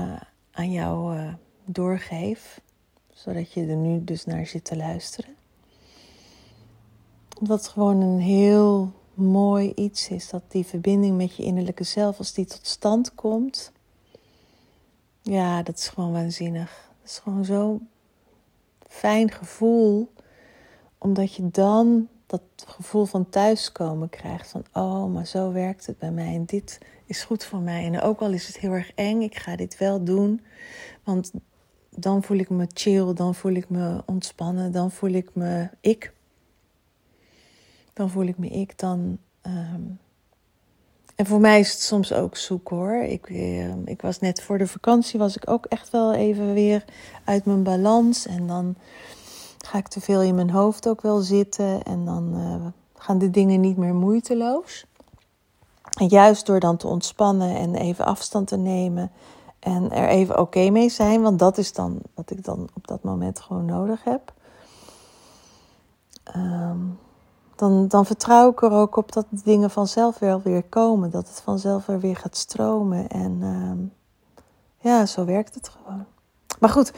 uh, 0.00 0.20
aan 0.50 0.70
jou 0.70 1.16
uh, 1.16 1.32
doorgeef. 1.64 2.60
Zodat 3.12 3.52
je 3.52 3.66
er 3.66 3.76
nu 3.76 4.04
dus 4.04 4.24
naar 4.24 4.46
zit 4.46 4.64
te 4.64 4.76
luisteren 4.76 5.34
het 7.48 7.68
gewoon 7.68 8.00
een 8.00 8.20
heel 8.20 8.92
mooi 9.14 9.72
iets 9.74 10.08
is. 10.08 10.28
Dat 10.28 10.42
die 10.48 10.66
verbinding 10.66 11.16
met 11.16 11.36
je 11.36 11.42
innerlijke 11.42 11.84
zelf, 11.84 12.18
als 12.18 12.32
die 12.32 12.44
tot 12.44 12.66
stand 12.66 13.14
komt. 13.14 13.72
Ja, 15.22 15.62
dat 15.62 15.78
is 15.78 15.88
gewoon 15.88 16.12
waanzinnig. 16.12 16.90
Dat 17.00 17.10
is 17.10 17.18
gewoon 17.18 17.44
zo'n 17.44 17.88
fijn 18.88 19.30
gevoel. 19.30 20.12
Omdat 20.98 21.34
je 21.34 21.50
dan 21.50 22.08
dat 22.26 22.42
gevoel 22.66 23.04
van 23.04 23.28
thuiskomen 23.28 24.08
krijgt. 24.08 24.50
Van, 24.50 24.64
oh, 24.72 25.12
maar 25.12 25.26
zo 25.26 25.52
werkt 25.52 25.86
het 25.86 25.98
bij 25.98 26.10
mij. 26.10 26.34
En 26.34 26.44
dit 26.44 26.78
is 27.06 27.24
goed 27.24 27.44
voor 27.44 27.60
mij. 27.60 27.84
En 27.84 28.00
ook 28.00 28.20
al 28.20 28.32
is 28.32 28.46
het 28.46 28.58
heel 28.58 28.72
erg 28.72 28.92
eng, 28.94 29.20
ik 29.20 29.36
ga 29.36 29.56
dit 29.56 29.78
wel 29.78 30.04
doen. 30.04 30.40
Want 31.04 31.32
dan 31.90 32.22
voel 32.22 32.36
ik 32.36 32.50
me 32.50 32.66
chill, 32.74 33.12
dan 33.14 33.34
voel 33.34 33.52
ik 33.52 33.68
me 33.68 34.02
ontspannen, 34.06 34.72
dan 34.72 34.90
voel 34.90 35.10
ik 35.10 35.34
me 35.34 35.68
ik 35.80 36.13
dan 37.94 38.10
voel 38.10 38.26
ik 38.26 38.38
me 38.38 38.48
ik. 38.48 38.78
Dan, 38.78 39.18
um... 39.42 39.98
En 41.14 41.26
voor 41.26 41.40
mij 41.40 41.60
is 41.60 41.72
het 41.72 41.80
soms 41.80 42.12
ook 42.12 42.36
zoek 42.36 42.68
hoor. 42.68 42.94
Ik, 42.94 43.28
uh, 43.28 43.76
ik 43.84 44.02
was 44.02 44.18
net 44.18 44.42
voor 44.42 44.58
de 44.58 44.66
vakantie, 44.66 45.18
was 45.18 45.36
ik 45.36 45.50
ook 45.50 45.66
echt 45.66 45.90
wel 45.90 46.14
even 46.14 46.52
weer 46.52 46.84
uit 47.24 47.44
mijn 47.44 47.62
balans. 47.62 48.26
En 48.26 48.46
dan 48.46 48.74
ga 49.58 49.78
ik 49.78 49.88
te 49.88 50.00
veel 50.00 50.22
in 50.22 50.34
mijn 50.34 50.50
hoofd 50.50 50.88
ook 50.88 51.00
wel 51.00 51.20
zitten. 51.20 51.82
En 51.82 52.04
dan 52.04 52.34
uh, 52.36 52.66
gaan 52.96 53.18
de 53.18 53.30
dingen 53.30 53.60
niet 53.60 53.76
meer 53.76 53.94
moeiteloos. 53.94 54.86
En 55.98 56.06
juist 56.06 56.46
door 56.46 56.60
dan 56.60 56.76
te 56.76 56.86
ontspannen 56.86 57.56
en 57.56 57.74
even 57.74 58.04
afstand 58.04 58.48
te 58.48 58.56
nemen 58.56 59.10
en 59.58 59.90
er 59.90 60.08
even 60.08 60.40
oké 60.40 60.70
mee 60.70 60.88
zijn, 60.88 61.22
want 61.22 61.38
dat 61.38 61.58
is 61.58 61.72
dan 61.72 62.00
wat 62.14 62.30
ik 62.30 62.44
dan 62.44 62.68
op 62.74 62.86
dat 62.86 63.02
moment 63.02 63.40
gewoon 63.40 63.64
nodig 63.64 64.04
heb. 64.04 64.32
Um, 66.36 66.98
dan, 67.56 67.88
dan 67.88 68.06
vertrouw 68.06 68.50
ik 68.50 68.62
er 68.62 68.72
ook 68.72 68.96
op 68.96 69.12
dat 69.12 69.26
dingen 69.30 69.70
vanzelf 69.70 70.18
wel 70.18 70.40
weer 70.44 70.62
komen. 70.62 71.10
Dat 71.10 71.28
het 71.28 71.40
vanzelf 71.40 71.88
er 71.88 72.00
weer 72.00 72.16
gaat 72.16 72.36
stromen. 72.36 73.08
En 73.08 73.38
uh, 73.42 73.88
Ja, 74.78 75.06
zo 75.06 75.24
werkt 75.24 75.54
het 75.54 75.68
gewoon. 75.68 76.04
Maar 76.58 76.70
goed, 76.70 76.92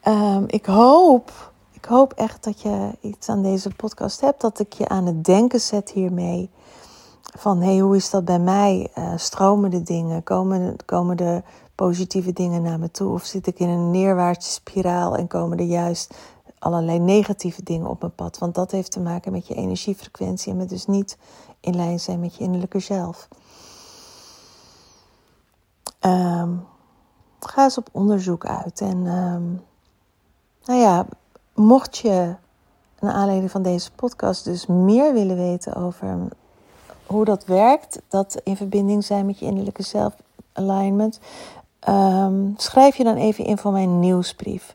ehm, 0.00 0.44
ik 0.46 0.66
hoop, 0.66 1.52
ik 1.70 1.84
hoop 1.84 2.12
echt 2.12 2.44
dat 2.44 2.60
je 2.60 2.96
iets 3.00 3.28
aan 3.28 3.42
deze 3.42 3.70
podcast 3.76 4.20
hebt. 4.20 4.40
Dat 4.40 4.58
ik 4.58 4.72
je 4.72 4.88
aan 4.88 5.06
het 5.06 5.24
denken 5.24 5.60
zet 5.60 5.90
hiermee. 5.90 6.50
Van 7.38 7.60
hé, 7.60 7.72
hey, 7.72 7.78
hoe 7.78 7.96
is 7.96 8.10
dat 8.10 8.24
bij 8.24 8.38
mij? 8.38 8.90
Uh, 8.98 9.12
stromen 9.16 9.70
de 9.70 9.82
dingen? 9.82 10.22
Komen, 10.22 10.76
komen 10.84 11.16
de 11.16 11.42
positieve 11.74 12.32
dingen 12.32 12.62
naar 12.62 12.78
me 12.78 12.90
toe? 12.90 13.12
Of 13.12 13.24
zit 13.24 13.46
ik 13.46 13.58
in 13.58 13.68
een 13.68 13.90
neerwaartse 13.90 14.50
spiraal 14.50 15.16
en 15.16 15.26
komen 15.26 15.58
er 15.58 15.64
juist 15.64 16.14
allerlei 16.62 16.98
negatieve 16.98 17.62
dingen 17.62 17.88
op 17.88 18.00
mijn 18.00 18.14
pad? 18.14 18.38
Want 18.38 18.54
dat 18.54 18.70
heeft 18.70 18.90
te 18.90 19.00
maken 19.00 19.32
met 19.32 19.46
je 19.46 19.54
energiefrequentie 19.54 20.52
en 20.52 20.58
met 20.58 20.68
dus 20.68 20.86
niet 20.86 21.18
in 21.60 21.76
lijn 21.76 22.00
zijn 22.00 22.20
met 22.20 22.34
je 22.34 22.44
innerlijke 22.44 22.78
zelf. 22.78 23.28
Um, 26.00 26.66
ga 27.40 27.64
eens 27.64 27.78
op 27.78 27.88
onderzoek 27.92 28.46
uit. 28.46 28.80
En 28.80 29.06
um, 29.06 29.62
nou 30.64 30.80
ja, 30.80 31.06
mocht 31.54 31.98
je 31.98 32.34
naar 33.00 33.12
aanleiding 33.12 33.50
van 33.50 33.62
deze 33.62 33.92
podcast 33.92 34.44
dus 34.44 34.66
meer 34.66 35.12
willen 35.12 35.36
weten 35.36 35.74
over 35.74 36.18
hoe 37.06 37.24
dat 37.24 37.44
werkt, 37.44 38.00
dat 38.08 38.40
in 38.44 38.56
verbinding 38.56 39.04
zijn 39.04 39.26
met 39.26 39.38
je 39.38 39.46
innerlijke 39.46 39.82
zelf-alignment, 39.82 41.20
um, 41.88 42.54
schrijf 42.56 42.96
je 42.96 43.04
dan 43.04 43.16
even 43.16 43.44
in 43.44 43.58
voor 43.58 43.72
mijn 43.72 44.00
nieuwsbrief. 44.00 44.74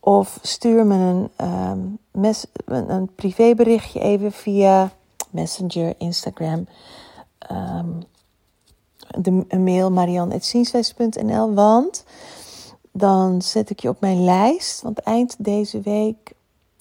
Of 0.00 0.38
stuur 0.42 0.86
me 0.86 1.28
een, 1.36 1.98
mes, 2.10 2.46
een, 2.64 2.92
een 2.92 3.14
privéberichtje 3.14 4.00
even 4.00 4.32
via 4.32 4.90
Messenger, 5.30 5.94
Instagram. 5.98 6.66
Um, 7.52 8.02
de 9.18 9.58
mail 9.58 9.90
marianne.zienswijs.nl. 9.90 11.54
Want 11.54 12.04
dan 12.92 13.42
zet 13.42 13.70
ik 13.70 13.80
je 13.80 13.88
op 13.88 14.00
mijn 14.00 14.24
lijst. 14.24 14.82
Want 14.82 14.98
eind 14.98 15.36
deze 15.38 15.80
week 15.80 16.32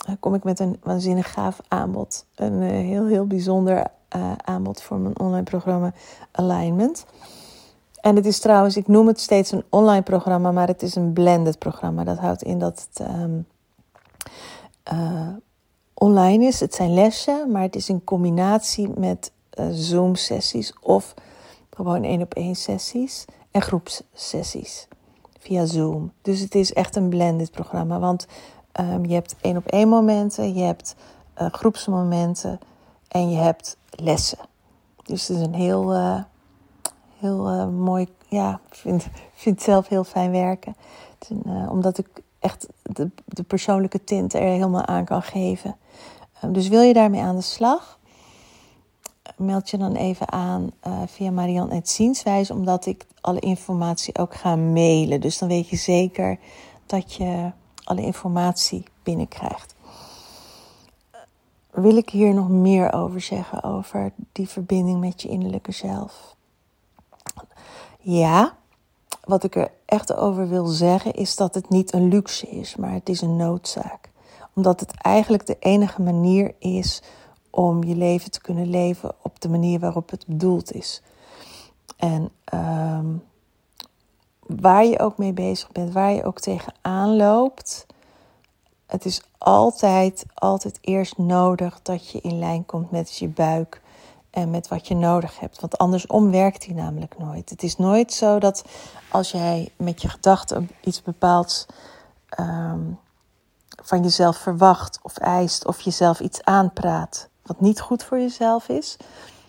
eh, 0.06 0.16
kom 0.20 0.34
ik 0.34 0.44
met 0.44 0.60
een 0.60 0.78
waanzinnig 0.84 1.32
gaaf 1.32 1.60
aanbod. 1.68 2.26
Een 2.36 2.62
uh, 2.62 2.70
heel, 2.70 3.08
heel 3.08 3.28
bijzonder 3.28 3.88
uh, 4.16 4.32
aanbod 4.36 4.82
voor 4.82 4.98
mijn 4.98 5.20
online 5.20 5.44
programma 5.44 5.94
Alignment. 6.32 7.06
En 8.02 8.16
het 8.16 8.26
is 8.26 8.40
trouwens, 8.40 8.78
ik 8.78 8.88
noem 8.88 9.08
het 9.08 9.20
steeds 9.20 9.52
een 9.52 9.64
online 9.70 10.02
programma, 10.02 10.52
maar 10.52 10.68
het 10.68 10.82
is 10.82 10.96
een 10.96 11.14
blended 11.14 11.60
programma. 11.60 12.04
Dat 12.04 12.18
houdt 12.18 12.44
in 12.44 12.60
dat 12.60 12.88
het 12.90 13.08
um, 13.10 13.48
online 15.94 16.46
is. 16.46 16.60
Het 16.60 16.74
zijn 16.74 16.94
lessen, 16.94 17.52
maar 17.52 17.62
het 17.62 17.76
is 17.76 17.90
in 17.90 18.04
combinatie 18.04 18.90
met 18.90 19.32
Zoom-sessies 19.72 20.74
of 20.82 21.14
gewoon 21.70 22.04
één 22.04 22.22
op 22.22 22.34
één 22.34 22.56
sessies 22.56 23.26
en 23.52 23.62
groepssessies 23.62 24.88
via 25.40 25.66
Zoom. 25.66 26.12
Dus 26.22 26.40
het 26.40 26.56
is 26.56 26.74
echt 26.74 26.96
een 26.96 27.10
blended 27.10 27.52
programma. 27.52 28.00
Want 28.00 28.28
um, 28.80 29.06
je 29.06 29.14
hebt 29.14 29.36
één 29.42 29.58
op 29.58 29.66
één 29.66 29.88
momenten, 29.88 30.54
je 30.54 30.64
hebt 30.64 30.96
uh, 31.42 31.48
groepsmomenten 31.52 32.60
en 33.08 33.30
je 33.30 33.38
hebt 33.38 33.78
lessen. 33.90 34.40
Dus 35.04 35.28
het 35.28 35.38
is 35.38 35.44
een 35.44 35.54
heel, 35.54 35.94
heel 37.20 37.54
uh, 37.54 37.68
mooi, 37.68 38.08
ja, 38.28 38.60
ik 38.70 38.76
vind, 38.76 39.08
vind 39.34 39.62
zelf 39.62 39.88
heel 39.88 40.04
fijn 40.04 40.32
werken. 40.32 40.76
Een, 41.30 41.70
omdat 41.70 41.98
ik 41.98 42.08
echt 42.40 42.68
de, 42.84 43.10
de 43.26 43.44
persoonlijke 43.44 44.04
tint 44.04 44.34
er 44.34 44.42
helemaal 44.42 44.86
aan 44.86 45.06
kan 45.06 45.22
geven. 45.22 45.76
Um, 46.44 46.54
dus 46.54 46.68
wil 46.68 46.82
je 46.82 46.94
daarmee 46.94 47.22
aan 47.22 47.36
de 47.36 47.42
slag? 47.42 47.98
meld 49.38 49.70
je 49.70 49.78
dan 49.78 49.96
even 49.96 50.32
aan 50.32 50.72
uh, 50.88 51.02
via 51.06 51.32
Marianne 51.32 51.80
Zienswijs, 51.84 52.52
omdat 52.52 52.86
ik 52.86 53.06
alle 53.22 53.40
informatie 53.40 54.18
ook 54.18 54.36
ga 54.36 54.56
mailen. 54.56 55.22
Dus 55.22 55.38
dan 55.38 55.50
weet 55.50 55.70
je 55.70 55.76
zeker 55.76 56.40
dat 56.86 57.14
je 57.14 57.52
alle 57.84 58.02
informatie 58.02 58.84
binnenkrijgt. 59.04 59.76
Wil 61.72 61.98
ik 61.98 62.10
hier 62.10 62.34
nog 62.34 62.50
meer 62.50 62.94
over 62.94 63.22
zeggen, 63.22 63.64
over 63.64 64.12
die 64.32 64.50
verbinding 64.50 65.00
met 65.00 65.22
je 65.22 65.28
innerlijke 65.28 65.72
zelf? 65.72 66.36
Ja, 68.10 68.58
wat 69.24 69.44
ik 69.44 69.56
er 69.56 69.72
echt 69.86 70.16
over 70.16 70.50
wil 70.50 70.66
zeggen 70.66 71.14
is 71.14 71.36
dat 71.36 71.54
het 71.54 71.70
niet 71.70 71.94
een 71.94 72.08
luxe 72.08 72.48
is, 72.48 72.76
maar 72.76 72.92
het 72.92 73.10
is 73.10 73.22
een 73.22 73.36
noodzaak. 73.36 74.10
Omdat 74.54 74.80
het 74.80 74.94
eigenlijk 75.02 75.46
de 75.46 75.58
enige 75.60 76.02
manier 76.02 76.56
is 76.60 77.02
om 77.50 77.84
je 77.84 77.96
leven 77.96 78.32
te 78.32 78.42
kunnen 78.42 78.70
leven 78.70 79.16
op 79.22 79.42
de 79.42 79.50
manier 79.50 79.80
waarop 79.80 80.10
het 80.10 80.28
bedoeld 80.28 80.72
is. 80.72 81.02
En 81.98 82.32
um, 82.54 83.24
waar 84.40 84.86
je 84.86 85.00
ook 85.00 85.18
mee 85.18 85.34
bezig 85.34 85.72
bent, 85.72 85.94
waar 85.94 86.12
je 86.12 86.24
ook 86.24 86.40
tegenaan 86.40 87.16
loopt, 87.16 87.86
het 88.86 89.06
is 89.06 89.22
altijd, 89.38 90.26
altijd 90.34 90.78
eerst 90.82 91.18
nodig 91.18 91.80
dat 91.82 92.12
je 92.12 92.22
in 92.22 92.40
lijn 92.40 92.66
komt 92.66 92.92
met 92.92 93.18
je 93.18 93.28
buik 93.28 93.82
en 94.38 94.50
met 94.50 94.68
wat 94.68 94.88
je 94.88 94.96
nodig 94.96 95.40
hebt. 95.40 95.60
Want 95.60 95.78
andersom 95.78 96.32
werkt 96.32 96.62
die 96.62 96.74
namelijk 96.74 97.18
nooit. 97.18 97.50
Het 97.50 97.64
is 97.64 97.78
nooit 97.78 98.14
zo 98.14 98.40
dat 98.40 98.64
als 99.12 99.32
jij 99.32 99.72
met 99.76 100.02
je 100.02 100.10
gedachten 100.10 100.70
iets 100.82 101.02
bepaalds 101.02 101.66
um, 102.40 103.00
van 103.84 104.04
jezelf 104.04 104.38
verwacht 104.38 105.00
of 105.02 105.18
eist 105.18 105.66
of 105.66 105.82
jezelf 105.82 106.20
iets 106.20 106.44
aanpraat 106.44 107.30
wat 107.42 107.60
niet 107.60 107.80
goed 107.80 108.04
voor 108.04 108.20
jezelf 108.20 108.70
is, 108.70 108.98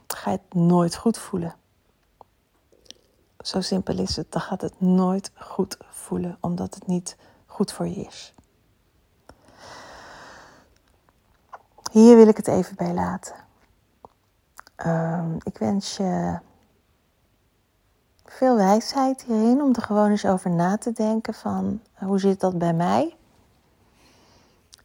ga 0.06 0.30
je 0.30 0.38
het 0.42 0.54
nooit 0.54 0.96
goed 0.96 1.18
voelen. 1.18 1.54
Zo 3.38 3.60
simpel 3.60 3.98
is 3.98 4.16
het. 4.16 4.32
Dan 4.32 4.40
gaat 4.40 4.60
het 4.60 4.80
nooit 4.80 5.30
goed 5.34 5.76
voelen, 5.90 6.38
omdat 6.40 6.74
het 6.74 6.86
niet 6.86 7.16
goed 7.46 7.72
voor 7.72 7.86
je 7.86 7.94
is. 7.94 8.34
Hier 11.90 12.16
wil 12.16 12.28
ik 12.28 12.36
het 12.36 12.48
even 12.48 12.76
bij 12.76 12.94
laten. 12.94 13.47
Um, 14.86 15.36
ik 15.42 15.58
wens 15.58 15.96
je 15.96 16.38
veel 18.24 18.56
wijsheid 18.56 19.24
hierin 19.24 19.62
om 19.62 19.74
er 19.74 19.82
gewoon 19.82 20.10
eens 20.10 20.26
over 20.26 20.50
na 20.50 20.76
te 20.76 20.92
denken 20.92 21.34
van 21.34 21.80
hoe 21.94 22.18
zit 22.20 22.40
dat 22.40 22.58
bij 22.58 22.74
mij? 22.74 23.16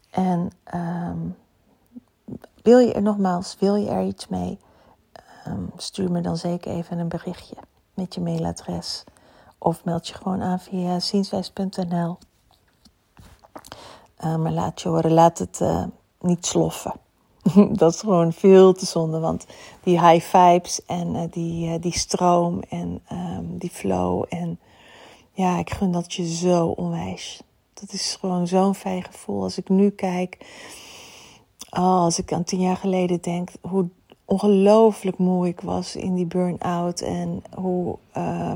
En 0.09 0.51
um, 0.73 1.35
wil 2.61 2.79
je 2.79 2.93
er 2.93 3.01
nogmaals, 3.01 3.55
wil 3.59 3.75
je 3.75 3.89
er 3.89 4.03
iets 4.05 4.27
mee? 4.27 4.59
Um, 5.47 5.71
stuur 5.77 6.11
me 6.11 6.21
dan 6.21 6.37
zeker 6.37 6.71
even 6.71 6.97
een 6.97 7.07
berichtje 7.07 7.55
met 7.93 8.13
je 8.13 8.21
mailadres. 8.21 9.03
Of 9.57 9.83
meld 9.83 10.07
je 10.07 10.13
gewoon 10.13 10.41
aan 10.41 10.59
via 10.59 10.99
zienswijs.nl. 10.99 12.17
Maar 14.17 14.51
laat 14.51 14.81
je 14.81 14.89
horen, 14.89 15.11
laat 15.11 15.37
het 15.37 15.59
uh, 15.59 15.85
niet 16.19 16.45
sloffen. 16.45 16.93
dat 17.81 17.93
is 17.93 17.99
gewoon 17.99 18.33
veel 18.33 18.73
te 18.73 18.85
zonde. 18.85 19.19
Want 19.19 19.45
die 19.83 20.07
high 20.07 20.25
vibes 20.25 20.85
en 20.85 21.15
uh, 21.15 21.21
die, 21.31 21.79
die 21.79 21.97
stroom 21.97 22.61
en 22.69 23.01
um, 23.11 23.57
die 23.57 23.69
flow. 23.69 24.25
En 24.29 24.59
ja, 25.31 25.57
ik 25.57 25.69
gun 25.69 25.91
dat 25.91 26.13
je 26.13 26.35
zo 26.35 26.67
onwijs. 26.67 27.41
Dat 27.73 27.93
is 27.93 28.17
gewoon 28.19 28.47
zo'n 28.47 28.75
fijn 28.75 29.03
gevoel. 29.03 29.43
Als 29.43 29.57
ik 29.57 29.69
nu 29.69 29.89
kijk 29.89 30.37
Oh, 31.75 31.99
als 31.99 32.19
ik 32.19 32.33
aan 32.33 32.43
tien 32.43 32.59
jaar 32.59 32.77
geleden 32.77 33.21
denk 33.21 33.49
hoe 33.61 33.89
ongelooflijk 34.25 35.17
moe 35.17 35.47
ik 35.47 35.61
was 35.61 35.95
in 35.95 36.15
die 36.15 36.25
burn-out 36.25 37.01
en 37.01 37.43
hoe 37.55 37.97
uh, 38.17 38.51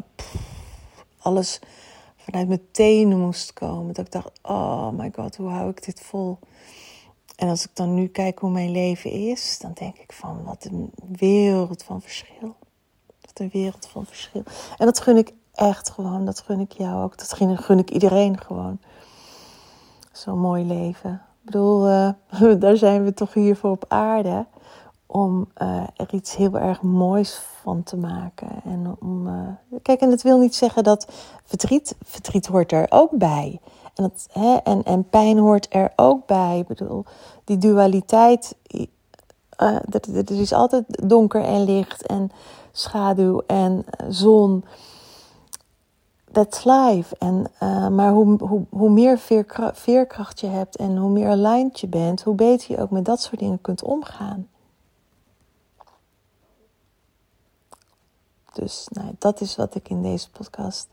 alles 1.20 1.60
vanuit 2.18 2.48
mijn 2.48 2.68
tenen 2.72 3.20
moest 3.20 3.54
komen. 3.54 3.94
Dat 3.94 4.06
ik 4.06 4.12
dacht, 4.12 4.32
oh 4.42 4.90
my 4.90 5.12
god, 5.16 5.36
hoe 5.36 5.50
hou 5.50 5.70
ik 5.70 5.86
dit 5.86 6.02
vol? 6.02 6.40
En 7.36 7.50
als 7.50 7.66
ik 7.66 7.70
dan 7.74 7.94
nu 7.94 8.08
kijk 8.08 8.40
hoe 8.40 8.50
mijn 8.50 8.72
leven 8.72 9.12
is, 9.12 9.58
dan 9.60 9.72
denk 9.74 9.98
ik 9.98 10.14
van 10.14 10.44
wat 10.44 10.66
een 10.66 10.92
wereld 11.18 11.84
van 11.84 12.02
verschil. 12.02 12.56
Wat 13.22 13.40
een 13.40 13.50
wereld 13.54 13.88
van 13.88 14.06
verschil. 14.06 14.44
En 14.78 14.86
dat 14.86 15.00
gun 15.00 15.18
ik 15.18 15.34
echt 15.54 15.90
gewoon, 15.90 16.26
dat 16.26 16.40
gun 16.40 16.60
ik 16.60 16.72
jou 16.72 17.04
ook, 17.04 17.18
dat 17.18 17.34
gun 17.34 17.80
ik 17.80 17.90
iedereen 17.90 18.40
gewoon. 18.40 18.80
Zo'n 20.12 20.40
mooi 20.40 20.66
leven 20.66 21.22
bedoel, 21.48 21.88
uh, 21.88 22.10
daar 22.60 22.78
zijn 22.78 23.04
we 23.04 23.14
toch 23.14 23.34
hier 23.34 23.56
voor 23.56 23.72
op 23.72 23.86
aarde. 23.88 24.46
Om 25.06 25.48
uh, 25.58 25.84
er 25.96 26.14
iets 26.14 26.36
heel 26.36 26.58
erg 26.58 26.82
moois 26.82 27.42
van 27.62 27.84
te 27.84 27.98
maken. 27.98 28.48
En 28.66 28.96
om, 29.00 29.28
uh, 29.28 29.80
kijk, 29.82 30.02
en 30.02 30.10
dat 30.10 30.22
wil 30.22 30.40
niet 30.40 30.56
zeggen 30.56 30.84
dat 30.84 31.08
verdriet, 31.46 31.96
verdriet 32.04 32.46
hoort 32.46 32.72
er 32.72 32.86
ook 32.90 33.12
bij. 33.12 33.60
En, 33.98 34.04
dat, 34.04 34.28
hè, 34.32 34.56
en, 34.56 34.84
en 34.84 35.10
pijn 35.10 35.38
hoort 35.38 35.68
er 35.70 35.94
ook 35.96 36.26
bij. 36.26 36.60
Ik 36.60 36.68
bedoel, 36.68 37.06
die 37.44 37.58
dualiteit. 37.58 38.56
er, 39.56 40.16
er 40.16 40.42
is 40.42 40.54
altijd 40.54 40.84
donker 41.08 41.44
en 41.44 41.64
licht 41.64 42.06
en 42.06 42.32
schaduw 42.72 43.42
en 43.48 43.86
zon 44.10 44.64
that's 46.32 46.64
life. 46.64 47.16
En, 47.20 47.46
uh, 47.64 47.88
maar 47.88 48.12
hoe, 48.12 48.44
hoe, 48.44 48.66
hoe 48.70 48.90
meer 48.90 49.18
veerkracht, 49.18 49.80
veerkracht 49.80 50.40
je 50.40 50.48
hebt 50.48 50.76
en 50.76 50.98
hoe 50.98 51.10
meer 51.10 51.30
aligned 51.30 51.80
je 51.80 51.88
bent, 51.88 52.24
hoe 52.24 52.36
beter 52.36 52.72
je 52.72 52.82
ook 52.82 52.92
met 52.92 53.06
dat 53.06 53.22
soort 53.22 53.40
dingen 53.40 53.62
kunt 53.62 53.84
omgaan. 53.84 54.48
Dus 58.54 58.88
nou, 58.90 59.16
dat 59.18 59.42
is 59.42 59.56
wat 59.56 59.76
ik 59.76 59.90
in 59.90 60.02
deze 60.02 60.30
podcast 60.32 60.88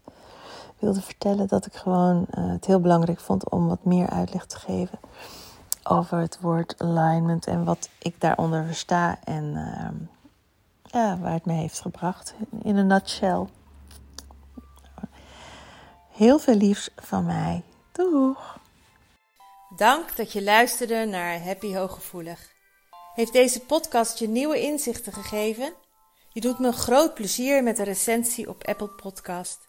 wilde 0.84 1.02
vertellen 1.02 1.48
dat 1.48 1.66
ik 1.66 1.74
gewoon 1.74 2.26
uh, 2.38 2.50
het 2.50 2.64
heel 2.64 2.80
belangrijk 2.80 3.20
vond 3.20 3.50
om 3.50 3.68
wat 3.68 3.84
meer 3.84 4.10
uitleg 4.10 4.46
te 4.46 4.58
geven 4.58 4.98
over 5.82 6.18
het 6.18 6.40
woord 6.40 6.74
alignment 6.78 7.46
en 7.46 7.64
wat 7.64 7.88
ik 7.98 8.20
daaronder 8.20 8.64
versta 8.64 9.18
en 9.24 9.44
uh, 9.44 10.08
ja, 10.84 11.18
waar 11.18 11.32
het 11.32 11.44
me 11.44 11.52
heeft 11.52 11.80
gebracht. 11.80 12.34
In 12.62 12.76
een 12.76 12.86
nutshell. 12.86 13.46
Heel 16.10 16.38
veel 16.38 16.54
liefs 16.54 16.90
van 16.96 17.24
mij. 17.24 17.62
Doeg! 17.92 18.58
Dank 19.76 20.16
dat 20.16 20.32
je 20.32 20.42
luisterde 20.42 21.04
naar 21.04 21.42
Happy 21.42 21.74
Hooggevoelig. 21.74 22.52
Heeft 23.14 23.32
deze 23.32 23.60
podcast 23.60 24.18
je 24.18 24.28
nieuwe 24.28 24.60
inzichten 24.60 25.12
gegeven? 25.12 25.72
Je 26.32 26.40
doet 26.40 26.58
me 26.58 26.72
groot 26.72 27.14
plezier 27.14 27.62
met 27.62 27.78
een 27.78 27.84
recensie 27.84 28.48
op 28.48 28.64
Apple 28.64 28.88
Podcast. 28.88 29.68